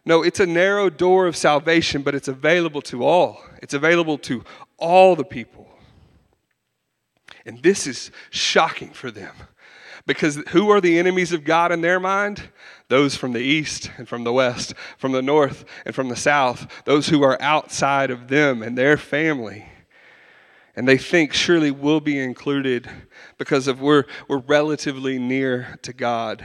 No, 0.05 0.23
it's 0.23 0.39
a 0.39 0.45
narrow 0.45 0.89
door 0.89 1.27
of 1.27 1.35
salvation, 1.35 2.01
but 2.01 2.15
it's 2.15 2.27
available 2.27 2.81
to 2.83 3.03
all. 3.03 3.41
It's 3.61 3.73
available 3.73 4.17
to 4.19 4.43
all 4.77 5.15
the 5.15 5.23
people. 5.23 5.67
And 7.45 7.61
this 7.61 7.87
is 7.87 8.11
shocking 8.29 8.91
for 8.91 9.11
them. 9.11 9.33
Because 10.07 10.37
who 10.49 10.71
are 10.71 10.81
the 10.81 10.97
enemies 10.97 11.31
of 11.31 11.43
God 11.43 11.71
in 11.71 11.81
their 11.81 11.99
mind? 11.99 12.49
Those 12.87 13.15
from 13.15 13.33
the 13.33 13.41
east 13.41 13.91
and 13.97 14.07
from 14.07 14.23
the 14.23 14.33
west, 14.33 14.73
from 14.97 15.11
the 15.11 15.21
north 15.21 15.63
and 15.85 15.93
from 15.93 16.09
the 16.09 16.15
south, 16.15 16.67
those 16.85 17.07
who 17.09 17.21
are 17.23 17.39
outside 17.39 18.09
of 18.09 18.27
them 18.27 18.63
and 18.63 18.75
their 18.75 18.97
family. 18.97 19.65
And 20.75 20.87
they 20.87 20.97
think 20.97 21.33
surely 21.33 21.69
we'll 21.69 21.99
be 21.99 22.17
included 22.17 22.89
because 23.37 23.67
of 23.67 23.81
we're, 23.81 24.05
we're 24.27 24.39
relatively 24.39 25.19
near 25.19 25.77
to 25.83 25.93
God. 25.93 26.43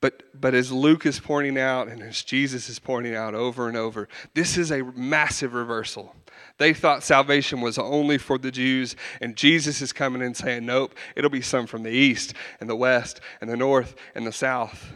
But, 0.00 0.24
but 0.38 0.54
as 0.54 0.70
Luke 0.70 1.06
is 1.06 1.18
pointing 1.18 1.58
out 1.58 1.88
and 1.88 2.02
as 2.02 2.22
Jesus 2.22 2.68
is 2.68 2.78
pointing 2.78 3.14
out 3.14 3.34
over 3.34 3.68
and 3.68 3.76
over, 3.76 4.08
this 4.34 4.58
is 4.58 4.70
a 4.70 4.84
massive 4.94 5.54
reversal. 5.54 6.14
They 6.58 6.74
thought 6.74 7.02
salvation 7.02 7.60
was 7.60 7.78
only 7.78 8.18
for 8.18 8.38
the 8.38 8.50
Jews, 8.50 8.96
and 9.20 9.36
Jesus 9.36 9.80
is 9.80 9.92
coming 9.92 10.22
and 10.22 10.36
saying, 10.36 10.64
Nope, 10.66 10.94
it'll 11.14 11.30
be 11.30 11.40
some 11.40 11.66
from 11.66 11.82
the 11.82 11.90
east 11.90 12.34
and 12.60 12.68
the 12.68 12.76
west 12.76 13.20
and 13.40 13.50
the 13.50 13.56
north 13.56 13.94
and 14.14 14.26
the 14.26 14.32
south. 14.32 14.92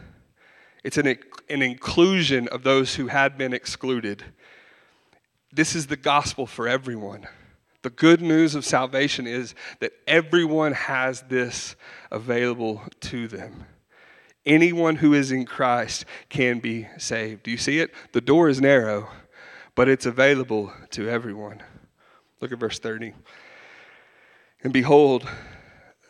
It's 0.84 0.96
an, 0.96 1.18
an 1.48 1.62
inclusion 1.62 2.48
of 2.48 2.62
those 2.62 2.94
who 2.94 3.08
had 3.08 3.36
been 3.36 3.52
excluded. 3.52 4.24
This 5.52 5.74
is 5.74 5.86
the 5.86 5.96
gospel 5.96 6.46
for 6.46 6.68
everyone. 6.68 7.26
The 7.82 7.90
good 7.90 8.20
news 8.20 8.54
of 8.54 8.64
salvation 8.64 9.26
is 9.26 9.54
that 9.80 9.92
everyone 10.06 10.72
has 10.72 11.22
this 11.22 11.76
available 12.10 12.82
to 13.00 13.26
them. 13.26 13.66
Anyone 14.50 14.96
who 14.96 15.14
is 15.14 15.30
in 15.30 15.44
Christ 15.44 16.04
can 16.28 16.58
be 16.58 16.88
saved. 16.98 17.44
Do 17.44 17.52
you 17.52 17.56
see 17.56 17.78
it? 17.78 17.92
The 18.10 18.20
door 18.20 18.48
is 18.48 18.60
narrow, 18.60 19.08
but 19.76 19.88
it's 19.88 20.06
available 20.06 20.72
to 20.90 21.08
everyone. 21.08 21.62
Look 22.40 22.50
at 22.50 22.58
verse 22.58 22.80
30. 22.80 23.12
And 24.64 24.72
behold, 24.72 25.24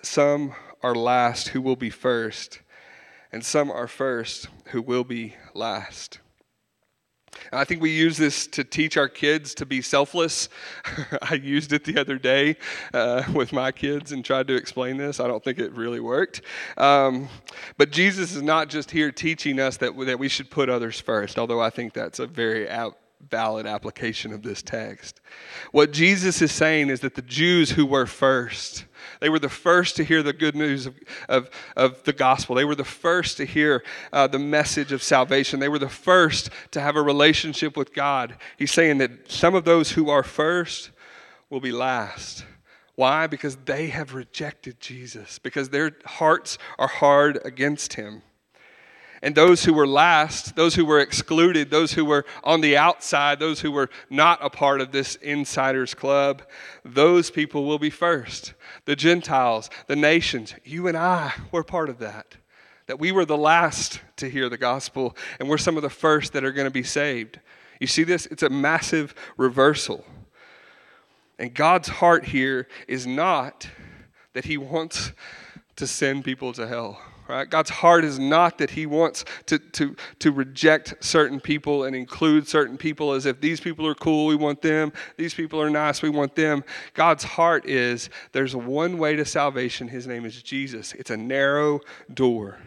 some 0.01 0.55
are 0.83 0.95
last 0.95 1.49
who 1.49 1.61
will 1.61 1.77
be 1.77 1.91
first, 1.91 2.63
and 3.31 3.45
some 3.45 3.71
are 3.71 3.87
first 3.87 4.49
who 4.69 4.81
will 4.81 5.05
be 5.05 5.37
last. 5.53 6.21
I 7.53 7.65
think 7.65 7.81
we 7.81 7.91
use 7.91 8.17
this 8.17 8.47
to 8.49 8.65
teach 8.65 8.97
our 8.97 9.09
kids 9.09 9.55
to 9.55 9.67
be 9.67 9.83
selfless. 9.83 10.49
I 11.23 11.35
used 11.35 11.73
it 11.73 11.85
the 11.85 11.99
other 11.99 12.19
day 12.19 12.57
uh, 12.93 13.25
with 13.33 13.53
my 13.53 13.73
kids 13.73 14.13
and 14.13 14.25
tried 14.25 14.47
to 14.49 14.55
explain 14.55 14.97
this. 14.97 15.21
I 15.21 15.27
don't 15.27 15.43
think 15.43 15.59
it 15.59 15.73
really 15.73 16.01
worked. 16.01 16.43
Um, 16.77 17.29
but 17.77 17.91
Jesus 17.91 18.35
is 18.35 18.43
not 18.43 18.69
just 18.69 18.91
here 18.91 19.13
teaching 19.13 19.61
us 19.61 19.77
that, 19.79 19.97
that 20.07 20.19
we 20.19 20.29
should 20.29 20.51
put 20.51 20.69
others 20.69 21.01
first, 21.01 21.39
although 21.39 21.61
I 21.61 21.71
think 21.71 21.93
that's 21.93 22.19
a 22.19 22.27
very 22.27 22.69
out, 22.69 22.97
valid 23.29 23.67
application 23.67 24.33
of 24.33 24.43
this 24.43 24.63
text. 24.63 25.21
What 25.73 25.93
Jesus 25.93 26.41
is 26.43 26.53
saying 26.53 26.89
is 26.89 27.01
that 27.01 27.15
the 27.15 27.23
Jews 27.23 27.71
who 27.71 27.87
were 27.87 28.07
first, 28.07 28.87
they 29.21 29.29
were 29.29 29.39
the 29.39 29.49
first 29.49 29.97
to 29.97 30.05
hear 30.05 30.23
the 30.23 30.33
good 30.33 30.57
news 30.57 30.87
of, 30.87 30.95
of, 31.29 31.51
of 31.77 32.03
the 32.05 32.13
gospel. 32.13 32.57
They 32.57 32.65
were 32.65 32.75
the 32.75 32.85
first 32.85 33.37
to 33.37 33.45
hear 33.45 33.85
uh, 34.13 34.27
the 34.27 34.39
message 34.39 34.93
of 34.93 35.03
salvation. 35.03 35.61
They 35.61 35.69
were 35.69 35.79
the 35.79 35.89
first 35.89 36.51
to 36.73 36.81
have 36.81 36.97
a 36.97 37.03
relationship 37.03 37.77
with 37.77 37.95
God. 37.95 38.37
He's 38.57 38.73
saying 38.73 38.99
that 38.99 39.31
some 39.31 39.55
of 39.55 39.65
those 39.65 39.93
who 39.93 40.11
are 40.11 40.23
first 40.23 40.91
will 41.51 41.61
be 41.61 41.73
last. 41.73 42.45
Why? 42.95 43.27
Because 43.27 43.57
they 43.65 43.89
have 43.89 44.15
rejected 44.15 44.81
Jesus, 44.81 45.39
because 45.39 45.71
their 45.71 45.93
hearts 46.05 46.59
are 46.79 46.89
hard 46.89 47.39
against 47.45 47.95
him. 47.95 48.23
And 49.23 49.35
those 49.35 49.65
who 49.65 49.75
were 49.75 49.87
last, 49.87 50.57
those 50.57 50.75
who 50.75 50.85
were 50.87 50.99
excluded, 50.99 51.71
those 51.71 51.93
who 51.93 52.07
were 52.07 52.25
on 52.43 52.63
the 52.63 52.79
outside, 52.79 53.39
those 53.39 53.61
who 53.61 53.71
were 53.71 53.91
not 54.09 54.39
a 54.43 54.49
part 54.49 54.81
of 54.81 54.93
this 54.93 55.17
insiders 55.17 55.93
club, 55.93 56.43
those 56.85 57.31
people 57.31 57.67
will 57.67 57.79
be 57.79 57.91
first. 57.91 58.55
The 58.87 58.97
Gentiles, 58.97 59.69
the 59.89 59.97
nations, 59.97 60.55
you 60.65 60.89
and 60.89 60.97
I 60.97 61.35
were 61.53 61.63
part 61.63 61.91
of 61.91 61.99
that. 61.99 62.37
That 62.87 62.99
we 62.99 63.13
were 63.13 63.27
the 63.27 63.37
last 63.37 64.01
to 64.17 64.29
hear 64.29 64.49
the 64.49 64.57
gospel, 64.57 65.15
and 65.39 65.49
we're 65.49 65.59
some 65.59 65.77
of 65.77 65.83
the 65.83 65.91
first 65.91 66.33
that 66.33 66.43
are 66.43 66.53
going 66.53 66.67
to 66.67 66.71
be 66.71 66.83
saved. 66.83 67.39
You 67.79 67.87
see 67.87 68.05
this? 68.05 68.27
It's 68.27 68.43
a 68.43 68.51
massive 68.51 69.15
reversal. 69.37 70.05
And 71.39 71.55
God's 71.55 71.89
heart 71.89 72.25
here 72.25 72.69
is 72.89 73.07
not 73.07 73.69
that 74.33 74.47
He 74.47 74.57
wants 74.57 75.13
to 75.77 75.87
send 75.87 76.25
people 76.25 76.53
to 76.55 76.67
hell. 76.67 77.01
Right? 77.31 77.49
God's 77.49 77.71
heart 77.71 78.05
is 78.05 78.19
not 78.19 78.59
that 78.59 78.71
He 78.71 78.87
wants 78.87 79.25
to, 79.47 79.61
to, 79.61 79.95
to 80.19 80.33
reject 80.33 80.97
certain 80.99 81.39
people 81.39 81.85
and 81.85 81.95
include 81.95 82.49
certain 82.49 82.77
people 82.77 83.13
as 83.13 83.25
if 83.25 83.41
these 83.41 83.61
people 83.61 83.87
are 83.87 83.95
cool, 83.95 84.27
we 84.27 84.35
want 84.35 84.63
them. 84.63 84.93
These 85.17 85.35
people 85.35 85.63
are 85.63 85.71
nice, 85.71 86.03
we 86.03 86.11
want 86.11 86.35
them. 86.35 86.65
God's 86.93 87.23
heart 87.23 87.67
is 87.67 88.11
there's 88.33 88.57
one 88.57 88.99
way 88.99 89.15
to 89.15 89.25
salvation. 89.25 89.87
His 89.87 90.09
name 90.09 90.25
is 90.25 90.43
Jesus. 90.43 90.93
It's 90.95 91.11
a 91.11 91.17
narrow 91.17 91.81
door. 92.13 92.59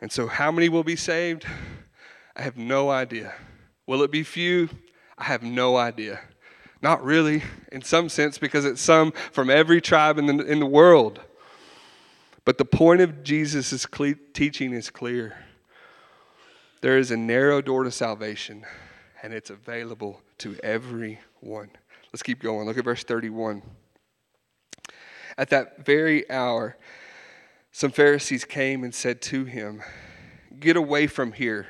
And 0.00 0.12
so, 0.12 0.28
how 0.28 0.52
many 0.52 0.68
will 0.68 0.84
be 0.84 0.94
saved? 0.94 1.44
I 2.36 2.42
have 2.42 2.56
no 2.56 2.90
idea. 2.90 3.34
Will 3.88 4.02
it 4.02 4.12
be 4.12 4.22
few? 4.22 4.68
I 5.18 5.24
have 5.24 5.42
no 5.42 5.76
idea. 5.76 6.20
Not 6.80 7.02
really, 7.02 7.42
in 7.72 7.82
some 7.82 8.08
sense, 8.08 8.38
because 8.38 8.64
it's 8.64 8.80
some 8.80 9.10
from 9.32 9.50
every 9.50 9.80
tribe 9.80 10.16
in 10.18 10.26
the, 10.26 10.44
in 10.44 10.60
the 10.60 10.66
world. 10.66 11.20
But 12.46 12.58
the 12.58 12.64
point 12.64 13.00
of 13.00 13.24
Jesus' 13.24 13.86
teaching 14.32 14.72
is 14.72 14.88
clear. 14.88 15.36
There 16.80 16.96
is 16.96 17.10
a 17.10 17.16
narrow 17.16 17.60
door 17.60 17.82
to 17.82 17.90
salvation, 17.90 18.64
and 19.20 19.34
it's 19.34 19.50
available 19.50 20.22
to 20.38 20.56
everyone. 20.62 21.70
Let's 22.12 22.22
keep 22.22 22.40
going. 22.40 22.64
Look 22.66 22.78
at 22.78 22.84
verse 22.84 23.02
31. 23.02 23.62
At 25.36 25.50
that 25.50 25.84
very 25.84 26.30
hour, 26.30 26.76
some 27.72 27.90
Pharisees 27.90 28.44
came 28.44 28.84
and 28.84 28.94
said 28.94 29.20
to 29.22 29.44
him, 29.44 29.82
Get 30.60 30.76
away 30.76 31.08
from 31.08 31.32
here, 31.32 31.66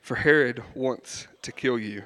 for 0.00 0.14
Herod 0.14 0.62
wants 0.74 1.28
to 1.42 1.52
kill 1.52 1.78
you. 1.78 2.02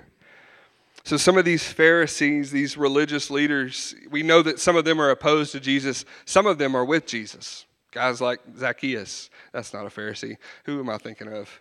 So, 1.05 1.17
some 1.17 1.39
of 1.39 1.45
these 1.45 1.65
Pharisees, 1.73 2.51
these 2.51 2.77
religious 2.77 3.31
leaders, 3.31 3.95
we 4.11 4.25
know 4.25 4.43
that 4.43 4.59
some 4.59 4.75
of 4.75 4.85
them 4.85 5.01
are 5.01 5.11
opposed 5.11 5.53
to 5.53 5.61
Jesus, 5.61 6.05
some 6.25 6.47
of 6.47 6.59
them 6.59 6.75
are 6.75 6.85
with 6.85 7.07
Jesus. 7.07 7.65
Guys 7.93 8.21
like 8.23 8.41
Zacchaeus, 8.59 9.31
that's 9.53 9.73
not 9.73 9.85
a 9.85 9.91
Pharisee. 9.91 10.37
Who 10.65 10.81
am 10.81 10.89
I 10.89 10.97
thinking 10.97 11.29
of? 11.29 11.61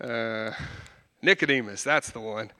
Uh, 0.00 0.50
Nicodemus, 1.20 1.82
that's 1.82 2.10
the 2.10 2.20
one. 2.20 2.50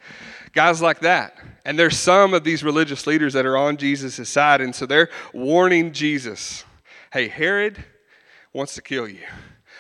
Guys 0.53 0.83
like 0.83 1.01
that. 1.01 1.39
And 1.65 1.79
there's 1.79 1.97
some 1.97 2.35
of 2.35 2.45
these 2.45 2.63
religious 2.63 3.07
leaders 3.07 3.33
that 3.33 3.47
are 3.47 3.57
on 3.57 3.79
Jesus' 3.79 4.29
side, 4.29 4.61
and 4.61 4.75
so 4.75 4.85
they're 4.85 5.09
warning 5.33 5.93
Jesus 5.93 6.65
hey, 7.11 7.27
Herod 7.27 7.83
wants 8.53 8.75
to 8.75 8.83
kill 8.83 9.09
you. 9.09 9.25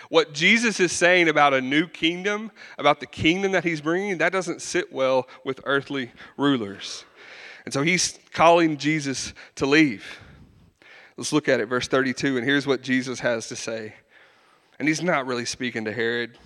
What 0.08 0.32
Jesus 0.32 0.80
is 0.80 0.92
saying 0.92 1.28
about 1.28 1.52
a 1.52 1.60
new 1.60 1.86
kingdom, 1.86 2.50
about 2.78 3.00
the 3.00 3.06
kingdom 3.06 3.52
that 3.52 3.64
he's 3.64 3.82
bringing, 3.82 4.16
that 4.18 4.32
doesn't 4.32 4.62
sit 4.62 4.90
well 4.90 5.28
with 5.44 5.60
earthly 5.64 6.10
rulers. 6.38 7.04
And 7.66 7.74
so 7.74 7.82
he's 7.82 8.18
calling 8.32 8.78
Jesus 8.78 9.34
to 9.56 9.66
leave. 9.66 10.06
Let's 11.18 11.32
look 11.32 11.48
at 11.48 11.58
it, 11.58 11.66
verse 11.66 11.88
32, 11.88 12.36
and 12.36 12.46
here's 12.46 12.64
what 12.64 12.80
Jesus 12.80 13.18
has 13.18 13.48
to 13.48 13.56
say. 13.56 13.92
And 14.78 14.86
he's 14.86 15.02
not 15.02 15.26
really 15.26 15.44
speaking 15.44 15.84
to 15.86 15.92
Herod, 15.92 16.38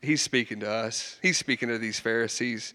he's 0.00 0.22
speaking 0.22 0.60
to 0.60 0.70
us, 0.70 1.18
he's 1.20 1.36
speaking 1.36 1.68
to 1.68 1.78
these 1.78 1.98
Pharisees. 1.98 2.74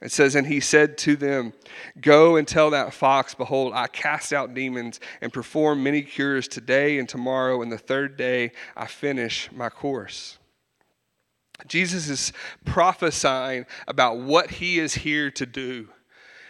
It 0.00 0.12
says, 0.12 0.36
And 0.36 0.46
he 0.46 0.60
said 0.60 0.96
to 0.98 1.16
them, 1.16 1.54
Go 2.00 2.36
and 2.36 2.46
tell 2.46 2.70
that 2.70 2.94
fox, 2.94 3.34
Behold, 3.34 3.72
I 3.74 3.88
cast 3.88 4.32
out 4.32 4.54
demons 4.54 5.00
and 5.20 5.32
perform 5.32 5.82
many 5.82 6.02
cures 6.02 6.46
today 6.46 7.00
and 7.00 7.08
tomorrow, 7.08 7.60
and 7.60 7.72
the 7.72 7.76
third 7.76 8.16
day 8.16 8.52
I 8.76 8.86
finish 8.86 9.50
my 9.50 9.70
course. 9.70 10.38
Jesus 11.66 12.08
is 12.08 12.32
prophesying 12.64 13.66
about 13.88 14.18
what 14.18 14.52
he 14.52 14.78
is 14.78 14.94
here 14.94 15.32
to 15.32 15.46
do. 15.46 15.88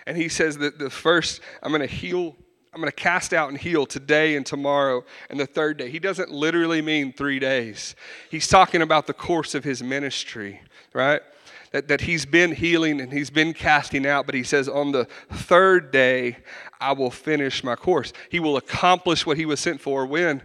And 0.07 0.15
he 0.15 0.29
says 0.29 0.59
that 0.59 0.79
the 0.79 0.91
first, 0.91 1.41
I'm 1.63 1.71
going 1.71 1.81
to 1.81 1.87
heal 1.87 2.37
I'm 2.75 2.81
going 2.81 2.91
to 2.91 2.97
cast 2.97 3.33
out 3.33 3.51
and 3.51 3.57
heal 3.57 3.87
today 3.87 4.35
and 4.35 4.45
tomorrow 4.45 5.05
and 5.31 5.39
the 5.39 5.47
third 5.47 5.77
day. 5.77 5.91
He 5.91 6.01
doesn't 6.01 6.33
literally 6.33 6.83
mean 6.83 7.13
three 7.13 7.39
days. 7.39 7.95
He's 8.33 8.49
talking 8.49 8.83
about 8.83 9.07
the 9.07 9.15
course 9.15 9.55
of 9.55 9.63
his 9.63 9.81
ministry, 9.81 10.61
right? 10.93 11.23
That, 11.71 11.87
that 11.87 12.01
he's 12.01 12.27
been 12.27 12.51
healing 12.51 13.01
and 13.01 13.13
he's 13.13 13.31
been 13.31 13.55
casting 13.55 14.05
out, 14.05 14.27
but 14.27 14.35
he 14.35 14.43
says, 14.43 14.69
on 14.69 14.91
the 14.91 15.05
third 15.31 15.93
day, 15.93 16.39
I 16.81 16.93
will 16.93 17.13
finish 17.13 17.63
my 17.63 17.77
course. 17.77 18.13
He 18.29 18.41
will 18.41 18.57
accomplish 18.57 19.25
what 19.25 19.37
he 19.37 19.47
was 19.47 19.61
sent 19.61 19.81
for 19.81 20.05
when? 20.05 20.43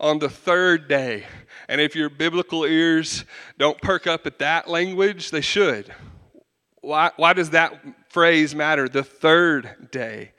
On 0.00 0.18
the 0.18 0.30
third 0.30 0.88
day. 0.88 1.24
And 1.68 1.78
if 1.78 1.94
your 1.94 2.08
biblical 2.08 2.64
ears 2.64 3.26
don't 3.58 3.78
perk 3.82 4.06
up 4.06 4.26
at 4.26 4.38
that 4.38 4.66
language, 4.66 5.30
they 5.30 5.42
should. 5.42 5.92
Why, 6.80 7.10
why 7.16 7.34
does 7.34 7.50
that 7.50 7.78
phrase 8.08 8.54
matter? 8.54 8.88
The 8.88 9.04
third 9.04 9.90
day 9.90 10.32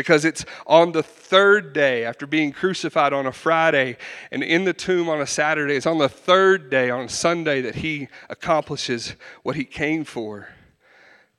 because 0.00 0.24
it's 0.24 0.46
on 0.66 0.92
the 0.92 1.02
third 1.02 1.74
day 1.74 2.06
after 2.06 2.26
being 2.26 2.52
crucified 2.52 3.12
on 3.12 3.26
a 3.26 3.32
Friday 3.32 3.98
and 4.30 4.42
in 4.42 4.64
the 4.64 4.72
tomb 4.72 5.10
on 5.10 5.20
a 5.20 5.26
Saturday. 5.26 5.74
It's 5.74 5.86
on 5.86 5.98
the 5.98 6.08
third 6.08 6.70
day, 6.70 6.88
on 6.88 7.06
Sunday, 7.06 7.60
that 7.60 7.74
he 7.76 8.08
accomplishes 8.30 9.14
what 9.42 9.56
he 9.56 9.64
came 9.64 10.04
for 10.04 10.48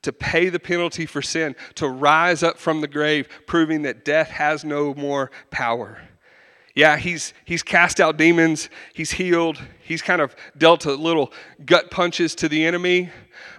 to 0.02 0.12
pay 0.12 0.48
the 0.48 0.60
penalty 0.60 1.06
for 1.06 1.22
sin, 1.22 1.56
to 1.74 1.88
rise 1.88 2.44
up 2.44 2.56
from 2.56 2.80
the 2.80 2.88
grave, 2.88 3.28
proving 3.46 3.82
that 3.82 4.04
death 4.04 4.28
has 4.28 4.64
no 4.64 4.94
more 4.94 5.32
power. 5.50 6.00
Yeah, 6.76 6.96
he's, 6.96 7.34
he's 7.44 7.64
cast 7.64 8.00
out 8.00 8.16
demons, 8.16 8.70
he's 8.94 9.10
healed, 9.12 9.60
he's 9.82 10.02
kind 10.02 10.22
of 10.22 10.36
dealt 10.56 10.86
a 10.86 10.94
little 10.94 11.32
gut 11.64 11.90
punches 11.90 12.34
to 12.36 12.48
the 12.48 12.64
enemy, 12.64 13.10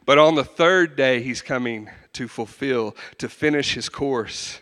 but 0.05 0.17
on 0.17 0.35
the 0.35 0.45
third 0.45 0.95
day, 0.95 1.21
he's 1.21 1.41
coming 1.41 1.89
to 2.13 2.27
fulfill, 2.29 2.95
to 3.17 3.27
finish 3.27 3.73
his 3.73 3.89
course. 3.89 4.61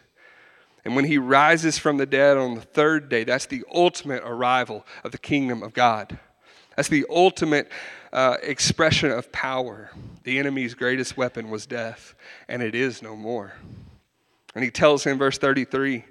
And 0.83 0.95
when 0.95 1.05
he 1.05 1.17
rises 1.17 1.77
from 1.77 1.97
the 1.97 2.05
dead 2.05 2.37
on 2.37 2.55
the 2.55 2.61
third 2.61 3.09
day, 3.09 3.23
that's 3.23 3.45
the 3.45 3.63
ultimate 3.73 4.23
arrival 4.25 4.85
of 5.03 5.11
the 5.11 5.17
kingdom 5.17 5.61
of 5.61 5.73
God. 5.73 6.17
That's 6.75 6.89
the 6.89 7.05
ultimate 7.09 7.71
uh, 8.11 8.37
expression 8.41 9.11
of 9.11 9.31
power. 9.31 9.91
The 10.23 10.39
enemy's 10.39 10.73
greatest 10.73 11.17
weapon 11.17 11.49
was 11.49 11.65
death, 11.65 12.15
and 12.47 12.63
it 12.63 12.73
is 12.73 13.01
no 13.01 13.15
more. 13.15 13.53
And 14.55 14.63
he 14.63 14.71
tells 14.71 15.03
him, 15.03 15.17
verse 15.17 15.37
33, 15.37 16.05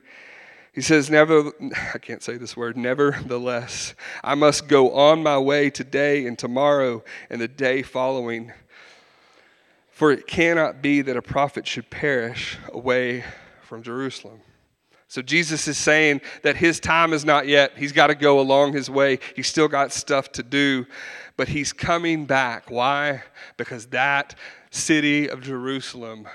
he 0.73 0.81
says, 0.81 1.11
Never, 1.11 1.53
I 1.95 1.99
can't 1.99 2.23
say 2.23 2.37
this 2.37 2.57
word, 2.57 2.77
nevertheless, 2.77 3.95
I 4.23 4.35
must 4.35 4.69
go 4.69 4.93
on 4.93 5.23
my 5.23 5.39
way 5.39 5.71
today 5.71 6.27
and 6.27 6.39
tomorrow 6.39 7.03
and 7.29 7.41
the 7.41 7.49
day 7.49 7.83
following. 7.83 8.53
For 9.91 10.13
it 10.13 10.27
cannot 10.27 10.81
be 10.81 11.03
that 11.03 11.17
a 11.17 11.23
prophet 11.23 11.67
should 11.67 11.91
perish 11.91 12.57
away 12.73 13.25
from 13.63 13.83
Jerusalem. 13.83 14.41
So 15.11 15.23
Jesus 15.23 15.67
is 15.67 15.77
saying 15.77 16.21
that 16.45 16.57
his 16.57 16.79
time 16.79 17.13
is 17.13 17.25
not 17.25 17.49
yet. 17.49 17.73
He's 17.77 17.91
got 17.91 18.07
to 18.07 18.15
go 18.15 18.39
along 18.39 18.75
his 18.75 18.89
way. 18.89 19.19
He's 19.35 19.49
still 19.49 19.67
got 19.67 19.93
stuff 19.93 20.31
to 20.33 20.45
do, 20.45 20.87
but 21.37 21.49
he's 21.49 21.73
coming 21.73 22.27
back. 22.27 22.71
Why? 22.71 23.25
Because 23.57 23.87
that 23.87 24.37
city 24.71 25.29
of 25.29 25.41
Jerusalem 25.41 26.29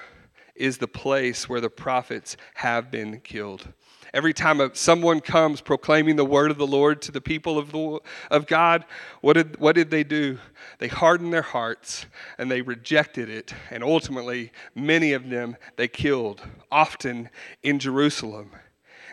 is 0.55 0.77
the 0.77 0.89
place 0.89 1.47
where 1.47 1.61
the 1.61 1.69
prophets 1.69 2.35
have 2.55 2.91
been 2.91 3.21
killed. 3.21 3.65
Every 4.13 4.33
time 4.33 4.59
someone 4.73 5.21
comes 5.21 5.61
proclaiming 5.61 6.17
the 6.17 6.25
word 6.25 6.51
of 6.51 6.57
the 6.57 6.67
Lord 6.67 7.01
to 7.03 7.13
the 7.13 7.21
people 7.21 7.57
of, 7.57 7.71
the, 7.71 8.01
of 8.29 8.45
God, 8.45 8.83
what 9.21 9.33
did, 9.33 9.57
what 9.57 9.75
did 9.75 9.89
they 9.89 10.03
do? 10.03 10.37
They 10.79 10.89
hardened 10.89 11.31
their 11.31 11.41
hearts 11.41 12.07
and 12.37 12.51
they 12.51 12.61
rejected 12.61 13.29
it. 13.29 13.53
And 13.71 13.85
ultimately, 13.85 14.51
many 14.73 15.13
of 15.13 15.29
them 15.29 15.55
they 15.77 15.87
killed, 15.87 16.41
often 16.69 17.29
in 17.63 17.79
Jerusalem. 17.79 18.51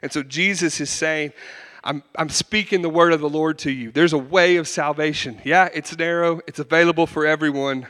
And 0.03 0.13
so 0.13 0.23
Jesus 0.23 0.81
is 0.81 0.91
saying, 0.91 1.33
I'm, 1.85 2.03
I'm 2.17 2.29
speaking 2.29 2.83
the 2.83 2.89
word 2.89 3.13
of 3.13 3.21
the 3.21 3.29
Lord 3.29 3.59
to 3.61 3.71
you. 3.71 3.91
There's 3.91 4.13
a 4.13 4.19
way 4.19 4.57
of 4.57 4.69
salvation. 4.69 5.41
Yeah, 5.45 5.69
it's 5.73 5.97
narrow, 5.97 6.41
it's 6.47 6.59
available 6.59 7.07
for 7.07 7.27
everyone, 7.27 7.87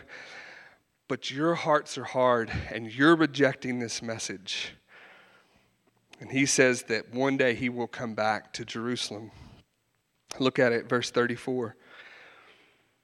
but 1.08 1.30
your 1.30 1.54
hearts 1.54 1.98
are 1.98 2.04
hard 2.04 2.50
and 2.70 2.92
you're 2.92 3.16
rejecting 3.16 3.78
this 3.78 4.00
message. 4.00 4.72
And 6.20 6.30
he 6.30 6.46
says 6.46 6.84
that 6.84 7.12
one 7.12 7.36
day 7.36 7.54
he 7.54 7.68
will 7.68 7.88
come 7.88 8.14
back 8.14 8.52
to 8.54 8.64
Jerusalem. 8.64 9.30
Look 10.38 10.58
at 10.58 10.72
it, 10.72 10.88
verse 10.88 11.10
34. 11.10 11.76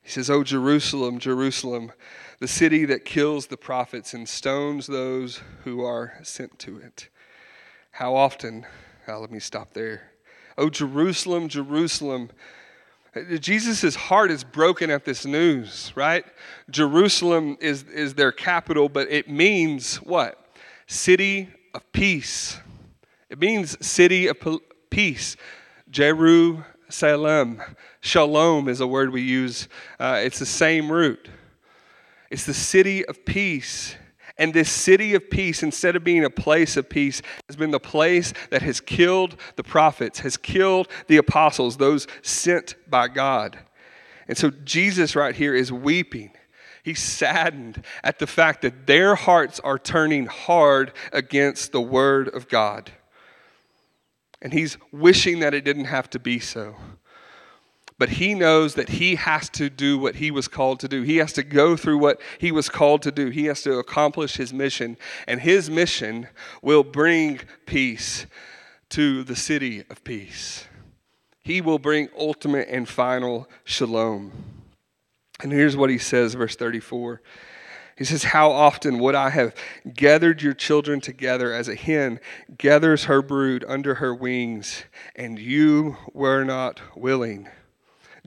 He 0.02 0.08
says, 0.08 0.30
Oh, 0.30 0.42
Jerusalem, 0.42 1.18
Jerusalem, 1.18 1.92
the 2.38 2.48
city 2.48 2.86
that 2.86 3.04
kills 3.04 3.48
the 3.48 3.56
prophets 3.58 4.14
and 4.14 4.26
stones 4.26 4.86
those 4.86 5.42
who 5.64 5.84
are 5.84 6.14
sent 6.22 6.58
to 6.60 6.78
it. 6.78 7.08
How 7.90 8.14
often 8.14 8.64
let 9.16 9.30
me 9.30 9.40
stop 9.40 9.72
there. 9.72 10.02
Oh, 10.56 10.68
Jerusalem, 10.68 11.48
Jerusalem. 11.48 12.30
Jesus' 13.40 13.94
heart 13.94 14.30
is 14.30 14.44
broken 14.44 14.90
at 14.90 15.04
this 15.04 15.24
news, 15.24 15.92
right? 15.94 16.24
Jerusalem 16.70 17.56
is, 17.60 17.84
is 17.84 18.14
their 18.14 18.32
capital, 18.32 18.88
but 18.88 19.10
it 19.10 19.28
means 19.28 19.96
what? 19.96 20.46
City 20.86 21.48
of 21.74 21.90
peace. 21.92 22.58
It 23.30 23.38
means 23.38 23.84
city 23.84 24.26
of 24.26 24.36
peace. 24.90 25.36
Jerusalem. 25.90 27.62
Shalom 28.00 28.68
is 28.68 28.80
a 28.80 28.86
word 28.86 29.10
we 29.10 29.22
use, 29.22 29.68
uh, 29.98 30.20
it's 30.22 30.38
the 30.38 30.46
same 30.46 30.90
root. 30.90 31.28
It's 32.30 32.44
the 32.44 32.54
city 32.54 33.04
of 33.06 33.24
peace. 33.24 33.96
And 34.38 34.54
this 34.54 34.70
city 34.70 35.14
of 35.14 35.30
peace, 35.30 35.64
instead 35.64 35.96
of 35.96 36.04
being 36.04 36.24
a 36.24 36.30
place 36.30 36.76
of 36.76 36.88
peace, 36.88 37.22
has 37.48 37.56
been 37.56 37.72
the 37.72 37.80
place 37.80 38.32
that 38.50 38.62
has 38.62 38.80
killed 38.80 39.36
the 39.56 39.64
prophets, 39.64 40.20
has 40.20 40.36
killed 40.36 40.88
the 41.08 41.16
apostles, 41.16 41.76
those 41.76 42.06
sent 42.22 42.76
by 42.88 43.08
God. 43.08 43.58
And 44.28 44.38
so 44.38 44.50
Jesus, 44.50 45.16
right 45.16 45.34
here, 45.34 45.54
is 45.54 45.72
weeping. 45.72 46.30
He's 46.84 47.02
saddened 47.02 47.84
at 48.04 48.20
the 48.20 48.26
fact 48.26 48.62
that 48.62 48.86
their 48.86 49.16
hearts 49.16 49.58
are 49.60 49.78
turning 49.78 50.26
hard 50.26 50.92
against 51.12 51.72
the 51.72 51.80
word 51.80 52.28
of 52.28 52.48
God. 52.48 52.92
And 54.40 54.52
he's 54.52 54.78
wishing 54.92 55.40
that 55.40 55.52
it 55.52 55.64
didn't 55.64 55.86
have 55.86 56.08
to 56.10 56.20
be 56.20 56.38
so 56.38 56.76
but 57.98 58.10
he 58.10 58.32
knows 58.32 58.74
that 58.74 58.88
he 58.88 59.16
has 59.16 59.48
to 59.50 59.68
do 59.68 59.98
what 59.98 60.16
he 60.16 60.30
was 60.30 60.46
called 60.46 60.78
to 60.80 60.88
do. 60.88 61.02
He 61.02 61.16
has 61.16 61.32
to 61.32 61.42
go 61.42 61.76
through 61.76 61.98
what 61.98 62.20
he 62.38 62.52
was 62.52 62.68
called 62.68 63.02
to 63.02 63.10
do. 63.10 63.28
He 63.28 63.46
has 63.46 63.62
to 63.62 63.78
accomplish 63.78 64.36
his 64.36 64.52
mission, 64.52 64.96
and 65.26 65.40
his 65.40 65.68
mission 65.68 66.28
will 66.62 66.84
bring 66.84 67.40
peace 67.66 68.26
to 68.90 69.24
the 69.24 69.36
city 69.36 69.84
of 69.90 70.04
peace. 70.04 70.66
He 71.40 71.60
will 71.60 71.78
bring 71.78 72.08
ultimate 72.16 72.68
and 72.70 72.88
final 72.88 73.48
shalom. 73.64 74.32
And 75.42 75.52
here's 75.52 75.76
what 75.76 75.90
he 75.90 75.98
says, 75.98 76.34
verse 76.34 76.56
34. 76.56 77.20
He 77.96 78.04
says, 78.04 78.22
How 78.22 78.52
often 78.52 79.00
would 79.00 79.16
I 79.16 79.30
have 79.30 79.54
gathered 79.92 80.40
your 80.40 80.54
children 80.54 81.00
together 81.00 81.52
as 81.52 81.68
a 81.68 81.74
hen 81.74 82.20
gathers 82.56 83.04
her 83.04 83.22
brood 83.22 83.64
under 83.66 83.96
her 83.96 84.14
wings, 84.14 84.84
and 85.16 85.36
you 85.36 85.96
were 86.12 86.44
not 86.44 86.80
willing? 86.96 87.48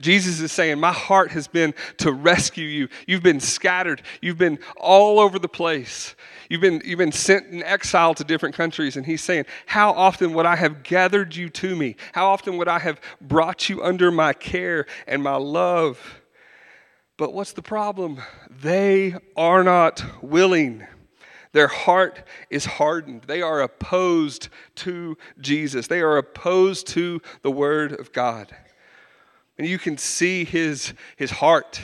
Jesus 0.00 0.40
is 0.40 0.52
saying, 0.52 0.80
My 0.80 0.92
heart 0.92 1.30
has 1.32 1.48
been 1.48 1.74
to 1.98 2.12
rescue 2.12 2.66
you. 2.66 2.88
You've 3.06 3.22
been 3.22 3.40
scattered, 3.40 4.02
you've 4.20 4.38
been 4.38 4.58
all 4.76 5.20
over 5.20 5.38
the 5.38 5.48
place. 5.48 6.14
You've 6.48 6.60
been, 6.60 6.82
you've 6.84 6.98
been 6.98 7.12
sent 7.12 7.46
in 7.46 7.62
exile 7.62 8.12
to 8.14 8.24
different 8.24 8.54
countries. 8.54 8.96
And 8.96 9.06
he's 9.06 9.22
saying, 9.22 9.46
How 9.66 9.92
often 9.92 10.34
would 10.34 10.46
I 10.46 10.56
have 10.56 10.82
gathered 10.82 11.34
you 11.34 11.48
to 11.50 11.74
me? 11.74 11.96
How 12.12 12.28
often 12.28 12.58
would 12.58 12.68
I 12.68 12.78
have 12.78 13.00
brought 13.20 13.68
you 13.68 13.82
under 13.82 14.10
my 14.10 14.32
care 14.32 14.86
and 15.06 15.22
my 15.22 15.36
love? 15.36 16.20
But 17.16 17.32
what's 17.32 17.52
the 17.52 17.62
problem? 17.62 18.20
They 18.50 19.14
are 19.36 19.62
not 19.62 20.04
willing. 20.22 20.86
Their 21.52 21.68
heart 21.68 22.26
is 22.50 22.64
hardened. 22.64 23.22
They 23.22 23.42
are 23.42 23.60
opposed 23.60 24.48
to 24.76 25.16
Jesus. 25.38 25.86
They 25.86 26.00
are 26.00 26.16
opposed 26.16 26.86
to 26.88 27.20
the 27.42 27.50
Word 27.50 27.98
of 27.98 28.12
God. 28.12 28.54
And 29.58 29.66
you 29.66 29.78
can 29.78 29.98
see 29.98 30.44
his, 30.44 30.94
his 31.16 31.30
heart. 31.30 31.80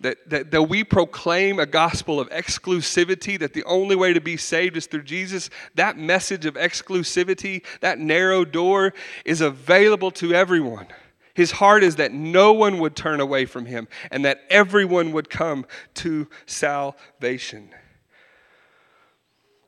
That, 0.00 0.18
that, 0.30 0.50
that 0.50 0.62
we 0.64 0.82
proclaim 0.82 1.60
a 1.60 1.66
gospel 1.66 2.18
of 2.18 2.28
exclusivity, 2.30 3.38
that 3.38 3.52
the 3.52 3.62
only 3.62 3.94
way 3.94 4.12
to 4.12 4.20
be 4.20 4.36
saved 4.36 4.76
is 4.76 4.86
through 4.86 5.04
Jesus, 5.04 5.48
that 5.76 5.96
message 5.96 6.44
of 6.44 6.54
exclusivity, 6.54 7.64
that 7.82 8.00
narrow 8.00 8.44
door, 8.44 8.94
is 9.24 9.40
available 9.40 10.10
to 10.12 10.34
everyone. 10.34 10.88
His 11.34 11.52
heart 11.52 11.82
is 11.82 11.96
that 11.96 12.12
no 12.12 12.52
one 12.52 12.78
would 12.80 12.94
turn 12.94 13.20
away 13.20 13.46
from 13.46 13.66
him 13.66 13.88
and 14.10 14.24
that 14.24 14.42
everyone 14.50 15.12
would 15.12 15.30
come 15.30 15.66
to 15.94 16.28
salvation. 16.46 17.70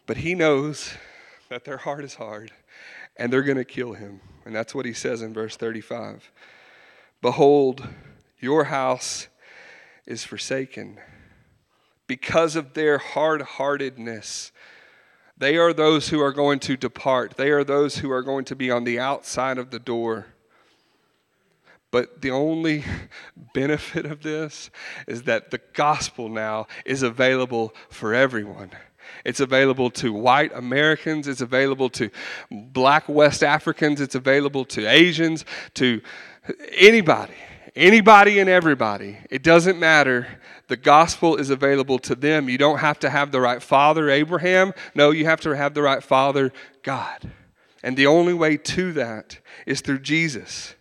But 0.06 0.18
he 0.18 0.34
knows 0.34 0.94
that 1.48 1.64
their 1.64 1.78
heart 1.78 2.04
is 2.04 2.14
hard 2.14 2.52
and 3.16 3.32
they're 3.32 3.42
going 3.42 3.56
to 3.56 3.64
kill 3.64 3.94
him. 3.94 4.20
And 4.44 4.54
that's 4.54 4.74
what 4.74 4.84
he 4.84 4.92
says 4.92 5.22
in 5.22 5.32
verse 5.32 5.56
35. 5.56 6.30
Behold, 7.24 7.88
your 8.38 8.64
house 8.64 9.28
is 10.04 10.24
forsaken. 10.24 11.00
Because 12.06 12.54
of 12.54 12.74
their 12.74 12.98
hard 12.98 13.40
heartedness, 13.40 14.52
They 15.38 15.56
are 15.56 15.72
those 15.72 16.10
who 16.10 16.20
are 16.20 16.32
going 16.32 16.60
to 16.60 16.76
depart. 16.76 17.38
They 17.38 17.50
are 17.50 17.64
those 17.64 17.96
who 17.96 18.10
are 18.10 18.22
going 18.22 18.44
to 18.44 18.54
be 18.54 18.70
on 18.70 18.84
the 18.84 19.00
outside 19.00 19.56
of 19.56 19.70
the 19.70 19.78
door. 19.78 20.26
But 21.90 22.20
the 22.20 22.30
only 22.30 22.84
benefit 23.54 24.04
of 24.04 24.22
this 24.22 24.70
is 25.08 25.22
that 25.22 25.50
the 25.50 25.60
gospel 25.72 26.28
now 26.28 26.66
is 26.84 27.02
available 27.02 27.74
for 27.88 28.12
everyone. 28.12 28.70
It's 29.24 29.40
available 29.40 29.90
to 29.92 30.12
white 30.12 30.52
Americans. 30.54 31.26
It's 31.26 31.40
available 31.40 31.88
to 31.90 32.10
black 32.50 33.08
West 33.08 33.42
Africans. 33.42 34.00
It's 34.00 34.14
available 34.14 34.64
to 34.66 34.86
Asians, 34.86 35.44
to 35.74 36.00
anybody, 36.72 37.34
anybody 37.74 38.38
and 38.38 38.48
everybody. 38.48 39.18
It 39.30 39.42
doesn't 39.42 39.78
matter. 39.78 40.26
The 40.68 40.76
gospel 40.76 41.36
is 41.36 41.50
available 41.50 41.98
to 42.00 42.14
them. 42.14 42.48
You 42.48 42.58
don't 42.58 42.78
have 42.78 42.98
to 43.00 43.10
have 43.10 43.32
the 43.32 43.40
right 43.40 43.62
father, 43.62 44.08
Abraham. 44.08 44.72
No, 44.94 45.10
you 45.10 45.24
have 45.26 45.40
to 45.42 45.56
have 45.56 45.74
the 45.74 45.82
right 45.82 46.02
father, 46.02 46.52
God. 46.82 47.30
And 47.82 47.96
the 47.96 48.06
only 48.06 48.32
way 48.32 48.56
to 48.56 48.92
that 48.94 49.38
is 49.66 49.80
through 49.80 50.00
Jesus. 50.00 50.74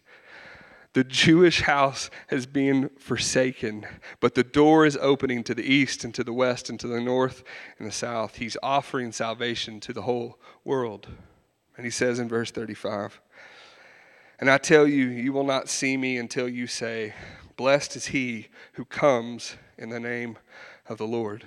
The 0.93 1.03
Jewish 1.03 1.61
house 1.61 2.11
has 2.27 2.45
been 2.45 2.89
forsaken, 2.99 3.85
but 4.19 4.35
the 4.35 4.43
door 4.43 4.85
is 4.85 4.95
opening 5.01 5.43
to 5.45 5.55
the 5.55 5.63
east 5.63 6.03
and 6.03 6.13
to 6.13 6.23
the 6.23 6.33
west 6.33 6.69
and 6.69 6.79
to 6.79 6.87
the 6.87 7.01
north 7.01 7.43
and 7.79 7.87
the 7.87 7.91
south. 7.91 8.35
He's 8.35 8.55
offering 8.61 9.11
salvation 9.11 9.79
to 9.81 9.91
the 9.91 10.03
whole 10.03 10.39
world. 10.63 11.07
And 11.75 11.85
he 11.85 11.89
says 11.89 12.19
in 12.19 12.29
verse 12.29 12.51
35 12.51 13.19
And 14.43 14.51
I 14.51 14.57
tell 14.57 14.85
you, 14.85 15.05
you 15.05 15.31
will 15.31 15.45
not 15.45 15.69
see 15.69 15.95
me 15.95 16.17
until 16.17 16.49
you 16.49 16.67
say, 16.67 17.13
Blessed 17.55 17.95
is 17.95 18.07
he 18.07 18.49
who 18.73 18.83
comes 18.83 19.55
in 19.77 19.87
the 19.87 20.01
name 20.01 20.37
of 20.89 20.97
the 20.97 21.07
Lord. 21.07 21.45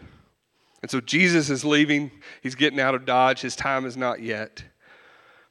And 0.81 0.91
so 0.91 1.03
Jesus 1.03 1.51
is 1.51 1.63
leaving. 1.63 2.11
He's 2.43 2.55
getting 2.55 2.81
out 2.81 2.95
of 2.95 3.05
Dodge. 3.05 3.43
His 3.43 3.55
time 3.55 3.85
is 3.85 3.99
not 3.99 4.23
yet. 4.23 4.65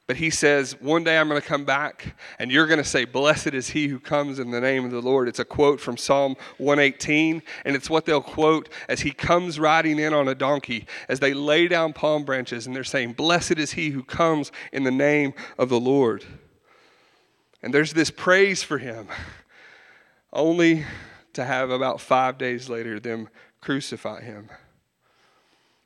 But 0.08 0.18
he 0.18 0.32
says, 0.32 0.82
One 0.82 1.04
day 1.04 1.20
I'm 1.20 1.30
going 1.30 1.40
to 1.40 1.48
come 1.48 1.66
back, 1.66 2.16
and 2.40 2.52
you're 2.52 2.66
going 2.66 2.80
to 2.80 2.84
say, 2.84 3.06
Blessed 3.06 3.54
is 3.54 3.70
he 3.70 3.90
who 3.90 4.00
comes 4.00 4.40
in 4.40 4.50
the 4.50 4.60
name 4.60 4.84
of 4.84 4.90
the 4.90 5.00
Lord. 5.04 5.28
It's 5.28 5.38
a 5.38 5.46
quote 5.46 5.80
from 5.80 5.98
Psalm 5.98 6.36
118, 6.58 7.44
and 7.64 7.76
it's 7.76 7.92
what 7.92 8.06
they'll 8.06 8.24
quote 8.24 8.70
as 8.90 9.02
he 9.02 9.12
comes 9.12 9.60
riding 9.60 10.00
in 10.00 10.16
on 10.16 10.28
a 10.28 10.34
donkey, 10.34 10.88
as 11.10 11.20
they 11.20 11.36
lay 11.36 11.68
down 11.68 11.94
palm 11.94 12.26
branches, 12.26 12.66
and 12.66 12.76
they're 12.76 12.84
saying, 12.84 13.14
Blessed 13.14 13.60
is 13.60 13.74
he 13.74 13.92
who 13.92 14.02
comes 14.02 14.52
in 14.74 14.84
the 14.84 14.90
name 14.90 15.36
of 15.60 15.70
the 15.70 15.80
Lord. 15.80 16.26
And 17.66 17.74
there's 17.74 17.94
this 17.94 18.12
praise 18.12 18.62
for 18.62 18.78
him, 18.78 19.08
only 20.32 20.86
to 21.34 21.44
have 21.44 21.72
about 21.72 22.00
five 22.00 22.38
days 22.38 22.70
later 22.70 23.00
them 23.00 23.28
crucify 23.60 24.22
him. 24.22 24.52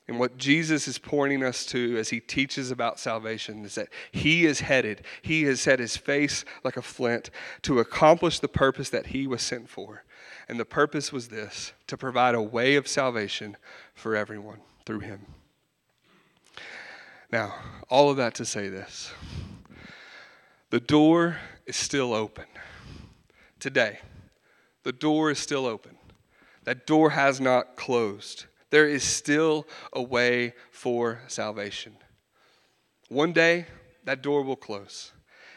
And 0.06 0.18
what 0.18 0.36
Jesus 0.36 0.86
is 0.86 0.98
pointing 0.98 1.42
us 1.42 1.64
to 1.66 1.96
as 1.96 2.10
he 2.10 2.20
teaches 2.20 2.70
about 2.70 3.00
salvation 3.00 3.64
is 3.64 3.76
that 3.76 3.88
he 4.12 4.44
is 4.44 4.60
headed, 4.60 5.06
he 5.22 5.44
has 5.44 5.62
set 5.62 5.78
his 5.78 5.96
face 5.96 6.44
like 6.64 6.76
a 6.76 6.82
flint 6.82 7.30
to 7.62 7.78
accomplish 7.78 8.40
the 8.40 8.48
purpose 8.48 8.90
that 8.90 9.06
he 9.06 9.26
was 9.26 9.40
sent 9.40 9.70
for. 9.70 10.04
And 10.50 10.60
the 10.60 10.66
purpose 10.66 11.12
was 11.12 11.28
this 11.28 11.72
to 11.86 11.96
provide 11.96 12.34
a 12.34 12.42
way 12.42 12.76
of 12.76 12.88
salvation 12.88 13.56
for 13.94 14.14
everyone 14.14 14.58
through 14.84 15.00
him. 15.00 15.24
Now, 17.32 17.54
all 17.88 18.10
of 18.10 18.18
that 18.18 18.34
to 18.34 18.44
say 18.44 18.68
this 18.68 19.14
the 20.70 20.80
door 20.80 21.38
is 21.70 21.76
still 21.76 22.12
open 22.12 22.46
today. 23.60 24.00
The 24.82 24.92
door 24.92 25.30
is 25.30 25.38
still 25.38 25.66
open. 25.66 25.96
That 26.64 26.84
door 26.84 27.10
has 27.10 27.40
not 27.40 27.76
closed. 27.76 28.46
There 28.70 28.88
is 28.88 29.04
still 29.04 29.68
a 29.92 30.02
way 30.02 30.54
for 30.72 31.20
salvation. 31.28 31.94
One 33.08 33.32
day, 33.32 33.66
that 34.04 34.20
door 34.20 34.42
will 34.42 34.56
close. 34.56 35.12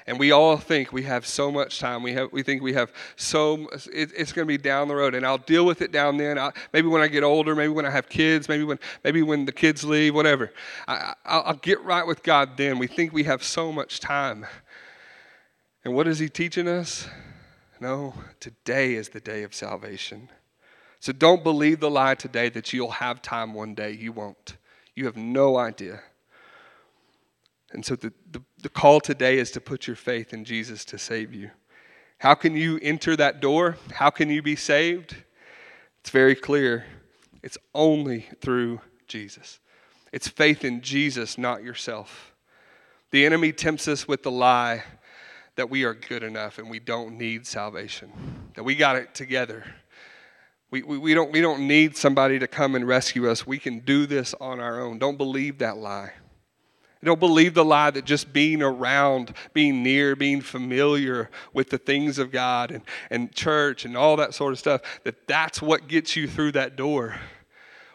And 0.06 0.20
we 0.20 0.32
all 0.32 0.58
think 0.58 0.94
we 0.94 1.04
have 1.04 1.26
so 1.26 1.50
much 1.50 1.80
time. 1.80 2.04
We, 2.04 2.14
have, 2.14 2.32
we 2.32 2.44
think 2.44 2.62
we 2.62 2.74
have 2.74 2.92
so, 3.16 3.70
it, 3.92 4.12
it's 4.16 4.34
going 4.34 4.46
to 4.46 4.54
be 4.54 4.58
down 4.58 4.90
the 4.90 4.96
road. 4.96 5.16
And 5.16 5.26
I'll 5.26 5.38
deal 5.38 5.66
with 5.66 5.82
it 5.82 5.92
down 5.92 6.18
then. 6.18 6.38
I, 6.38 6.52
maybe 6.74 6.90
when 6.90 7.02
I 7.02 7.08
get 7.08 7.24
older, 7.24 7.56
maybe 7.56 7.74
when 7.74 7.86
I 7.86 7.90
have 7.90 8.10
kids, 8.10 8.48
maybe 8.50 8.66
when, 8.66 8.80
maybe 9.04 9.24
when 9.24 9.46
the 9.46 9.52
kids 9.52 9.84
leave, 9.84 10.14
whatever. 10.14 10.52
I, 10.88 11.14
I'll, 11.26 11.44
I'll 11.44 11.56
get 11.56 11.82
right 11.82 12.06
with 12.06 12.22
God 12.22 12.58
then. 12.58 12.78
We 12.78 12.88
think 12.88 13.14
we 13.14 13.24
have 13.24 13.44
so 13.44 13.72
much 13.72 14.00
time. 14.00 14.46
And 15.84 15.94
what 15.94 16.08
is 16.08 16.20
He 16.20 16.30
teaching 16.30 16.68
us? 16.68 17.08
No, 17.80 18.14
today 18.40 18.96
is 18.96 19.10
the 19.10 19.20
day 19.20 19.44
of 19.44 19.54
salvation. 19.54 20.30
So 21.00 21.12
don't 21.12 21.44
believe 21.44 21.82
the 21.82 21.92
lie 21.92 22.16
today 22.16 22.48
that 22.50 22.72
you'll 22.72 22.92
have 22.92 23.22
time 23.22 23.54
one 23.54 23.76
day. 23.76 23.92
You 23.92 24.14
won't. 24.14 24.56
You 24.96 25.06
have 25.06 25.18
no 25.18 25.58
idea. 25.58 26.00
And 27.74 27.84
so 27.86 27.96
the, 27.96 28.14
the, 28.32 28.42
the, 28.62 28.70
call 28.70 29.02
today 29.02 29.40
is 29.40 29.52
to 29.52 29.60
put 29.60 29.88
your 29.88 29.96
faith 29.96 30.32
in 30.32 30.46
Jesus 30.46 30.86
to 30.86 30.98
save 30.98 31.34
you. 31.34 31.50
How 32.20 32.36
can 32.36 32.56
you 32.56 32.80
enter 32.82 33.18
that 33.18 33.42
door? 33.42 33.78
How 33.96 34.12
can 34.12 34.30
you 34.30 34.42
be 34.42 34.56
saved? 34.56 35.16
It's 36.00 36.12
very 36.12 36.36
clear. 36.36 36.86
It's 37.42 37.58
only 37.74 38.28
through 38.40 38.80
Jesus. 39.08 39.60
It's 40.14 40.28
faith 40.28 40.64
in 40.64 40.82
Jesus, 40.82 41.38
not 41.38 41.64
yourself. 41.64 42.34
The 43.12 43.26
enemy 43.26 43.52
tempts 43.52 43.88
us 43.88 44.08
with 44.08 44.24
the 44.24 44.32
lie 44.32 44.84
that 45.56 45.70
we 45.70 45.84
are 45.84 45.94
good 45.94 46.24
enough 46.24 46.58
and 46.58 46.70
we 46.70 46.80
don't 46.80 47.18
need 47.18 47.46
salvation, 47.46 48.12
that 48.56 48.64
we 48.64 48.76
got 48.76 48.96
it 48.96 49.14
together. 49.14 49.64
We, 50.72 50.82
we, 50.82 50.98
we, 50.98 51.14
don't, 51.14 51.32
we 51.32 51.42
don't 51.42 51.68
need 51.68 51.96
somebody 51.96 52.40
to 52.40 52.48
come 52.48 52.74
and 52.74 52.88
rescue 52.88 53.30
us. 53.30 53.46
We 53.46 53.60
can 53.60 53.80
do 53.80 54.08
this 54.08 54.34
on 54.42 54.60
our 54.60 54.82
own. 54.82 54.98
Don't 54.98 55.18
believe 55.18 55.60
that 55.60 55.78
lie. 55.78 56.14
Don't 57.04 57.20
believe 57.20 57.54
the 57.54 57.66
lie 57.66 57.92
that 57.92 58.06
just 58.06 58.32
being 58.32 58.62
around, 58.62 59.34
being 59.54 59.84
near, 59.84 60.16
being 60.16 60.42
familiar 60.42 61.30
with 61.54 61.70
the 61.70 61.78
things 61.78 62.18
of 62.18 62.32
God 62.32 62.72
and, 62.72 62.82
and 63.10 63.32
church 63.34 63.84
and 63.84 63.98
all 63.98 64.16
that 64.16 64.34
sort 64.34 64.54
of 64.54 64.60
stuff, 64.60 64.82
that 65.04 65.28
that's 65.28 65.62
what 65.62 65.88
gets 65.88 66.16
you 66.16 66.28
through 66.28 66.54
that 66.54 66.76
door. 66.76 67.18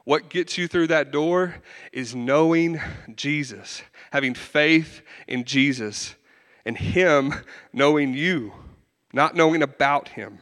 What 0.04 0.28
gets 0.30 0.56
you 0.56 0.68
through 0.68 0.88
that 0.88 1.10
door 1.10 1.56
is 1.92 2.14
knowing 2.14 2.80
Jesus, 3.14 3.82
having 4.10 4.34
faith 4.34 5.02
in 5.26 5.44
Jesus, 5.44 6.14
and 6.68 6.76
Him 6.76 7.32
knowing 7.72 8.12
you, 8.12 8.52
not 9.14 9.34
knowing 9.34 9.62
about 9.62 10.06
Him. 10.08 10.38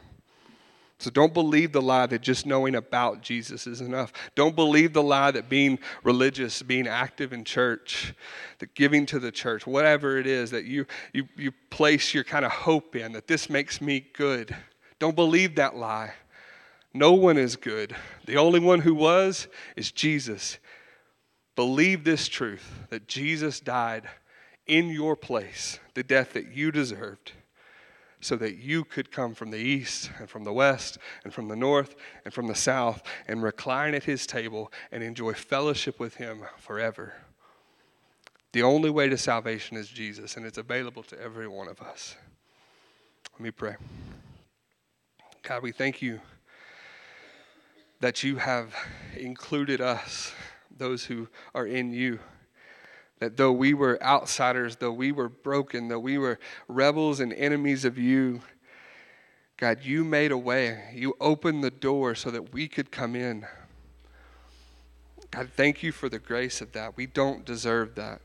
So 0.99 1.09
don't 1.09 1.33
believe 1.33 1.71
the 1.71 1.81
lie 1.81 2.07
that 2.07 2.21
just 2.21 2.47
knowing 2.47 2.75
about 2.75 3.23
Jesus 3.23 3.69
is 3.69 3.81
enough. 3.81 4.13
Don't 4.35 4.57
believe 4.57 4.93
the 4.93 5.05
lie 5.05 5.31
that 5.31 5.49
being 5.49 5.79
religious, 6.03 6.63
being 6.63 6.89
active 6.89 7.33
in 7.33 7.45
church, 7.45 8.13
that 8.59 8.75
giving 8.75 9.07
to 9.07 9.21
the 9.21 9.31
church, 9.31 9.69
whatever 9.69 10.19
it 10.19 10.27
is 10.27 10.51
that 10.51 10.65
you, 10.65 10.87
you, 11.13 11.29
you 11.37 11.53
place 11.71 12.13
your 12.13 12.25
kind 12.25 12.45
of 12.45 12.51
hope 12.51 12.97
in, 12.97 13.13
that 13.13 13.29
this 13.29 13.49
makes 13.49 13.81
me 13.81 14.05
good. 14.13 14.57
Don't 14.99 15.15
believe 15.15 15.55
that 15.55 15.77
lie. 15.77 16.13
No 16.93 17.13
one 17.13 17.39
is 17.39 17.55
good. 17.55 17.95
The 18.25 18.39
only 18.39 18.59
one 18.59 18.81
who 18.81 18.97
was 18.97 19.47
is 19.77 19.93
Jesus. 19.93 20.59
Believe 21.55 22.03
this 22.03 22.27
truth 22.27 22.69
that 22.91 23.07
Jesus 23.07 23.61
died 23.61 24.09
in 24.67 24.89
your 24.89 25.17
place, 25.17 25.79
the 25.95 26.03
death 26.03 26.33
that 26.33 26.53
you 26.53 26.71
deserved 26.71 27.33
so 28.21 28.37
that 28.37 28.57
you 28.57 28.83
could 28.83 29.13
come 29.13 29.35
from 29.35 29.51
the 29.51 29.59
east 29.59 30.11
and 30.19 30.29
from 30.29 30.45
the 30.45 30.53
west 30.53 30.99
and 31.25 31.33
from 31.33 31.49
the 31.49 31.57
north 31.57 31.95
and 32.25 32.33
from 32.33 32.47
the 32.47 32.55
south 32.55 33.03
and 33.29 33.43
recline 33.43 33.95
at 33.95 34.05
his 34.05 34.27
table 34.27 34.73
and 34.91 35.03
enjoy 35.03 35.33
fellowship 35.33 36.01
with 36.01 36.17
him 36.17 36.43
forever. 36.59 37.15
The 38.53 38.63
only 38.63 38.91
way 38.91 39.09
to 39.09 39.19
salvation 39.19 39.77
is 39.77 39.89
Jesus, 39.89 40.37
and 40.37 40.47
it's 40.47 40.59
available 40.59 41.03
to 41.05 41.21
every 41.21 41.47
one 41.47 41.69
of 41.69 41.81
us. 41.83 42.17
Let 43.33 43.41
me 43.41 43.51
pray. 43.51 43.77
God, 45.43 45.63
we 45.63 45.73
thank 45.73 46.01
you 46.01 46.21
that 48.01 48.23
you 48.23 48.37
have 48.37 48.75
included 49.17 49.81
us, 49.81 50.33
those 50.77 51.05
who 51.05 51.29
are 51.55 51.67
in 51.67 51.93
you. 51.93 52.19
That 53.19 53.37
though 53.37 53.53
we 53.53 53.73
were 53.73 54.03
outsiders, 54.03 54.77
though 54.77 54.93
we 54.93 55.11
were 55.11 55.29
broken, 55.29 55.89
though 55.89 55.99
we 55.99 56.19
were 56.19 56.39
rebels 56.69 57.21
and 57.21 57.33
enemies 57.33 57.85
of 57.85 57.97
you, 57.99 58.43
God, 59.57 59.83
you 59.83 60.05
made 60.05 60.33
a 60.33 60.39
way. 60.39 60.91
You 60.93 61.17
opened 61.19 61.65
the 61.65 61.71
door 61.71 62.15
so 62.15 62.31
that 62.31 62.53
we 62.53 62.69
could 62.69 62.91
come 62.91 63.17
in. 63.17 63.47
God, 65.31 65.51
thank 65.57 65.83
you 65.83 65.93
for 65.93 66.11
the 66.11 66.19
grace 66.19 66.61
of 66.61 66.73
that. 66.73 66.97
We 66.97 67.07
don't 67.07 67.45
deserve 67.45 67.95
that. 67.95 68.21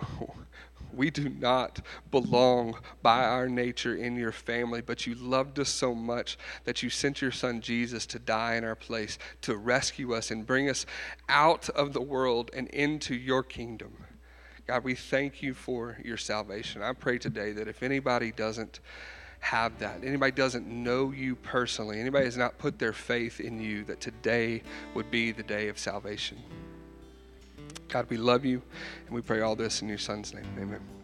We 0.92 1.10
do 1.10 1.28
not 1.28 1.80
belong 2.10 2.76
by 3.02 3.24
our 3.24 3.48
nature 3.48 3.94
in 3.94 4.16
your 4.16 4.32
family, 4.32 4.80
but 4.80 5.06
you 5.06 5.14
loved 5.14 5.58
us 5.58 5.68
so 5.68 5.94
much 5.94 6.38
that 6.64 6.82
you 6.82 6.90
sent 6.90 7.22
your 7.22 7.30
son 7.30 7.60
Jesus 7.60 8.06
to 8.06 8.18
die 8.18 8.54
in 8.54 8.64
our 8.64 8.74
place, 8.74 9.18
to 9.42 9.56
rescue 9.56 10.14
us 10.14 10.30
and 10.30 10.46
bring 10.46 10.68
us 10.68 10.86
out 11.28 11.68
of 11.70 11.92
the 11.92 12.00
world 12.00 12.50
and 12.54 12.68
into 12.68 13.14
your 13.14 13.42
kingdom. 13.42 13.92
God, 14.66 14.84
we 14.84 14.94
thank 14.94 15.42
you 15.42 15.54
for 15.54 15.98
your 16.04 16.18
salvation. 16.18 16.82
I 16.82 16.92
pray 16.92 17.18
today 17.18 17.52
that 17.52 17.68
if 17.68 17.82
anybody 17.82 18.32
doesn't 18.32 18.80
have 19.40 19.78
that, 19.78 20.04
anybody 20.04 20.32
doesn't 20.32 20.66
know 20.66 21.10
you 21.10 21.36
personally, 21.36 22.00
anybody 22.00 22.26
has 22.26 22.36
not 22.36 22.58
put 22.58 22.78
their 22.78 22.92
faith 22.92 23.40
in 23.40 23.60
you, 23.60 23.84
that 23.84 24.00
today 24.00 24.62
would 24.94 25.10
be 25.10 25.32
the 25.32 25.42
day 25.42 25.68
of 25.68 25.78
salvation. 25.78 26.38
God, 27.88 28.06
we 28.10 28.16
love 28.16 28.44
you, 28.44 28.62
and 29.06 29.14
we 29.14 29.22
pray 29.22 29.40
all 29.40 29.56
this 29.56 29.82
in 29.82 29.88
your 29.88 29.98
Son's 29.98 30.34
name. 30.34 30.46
Amen. 30.58 30.97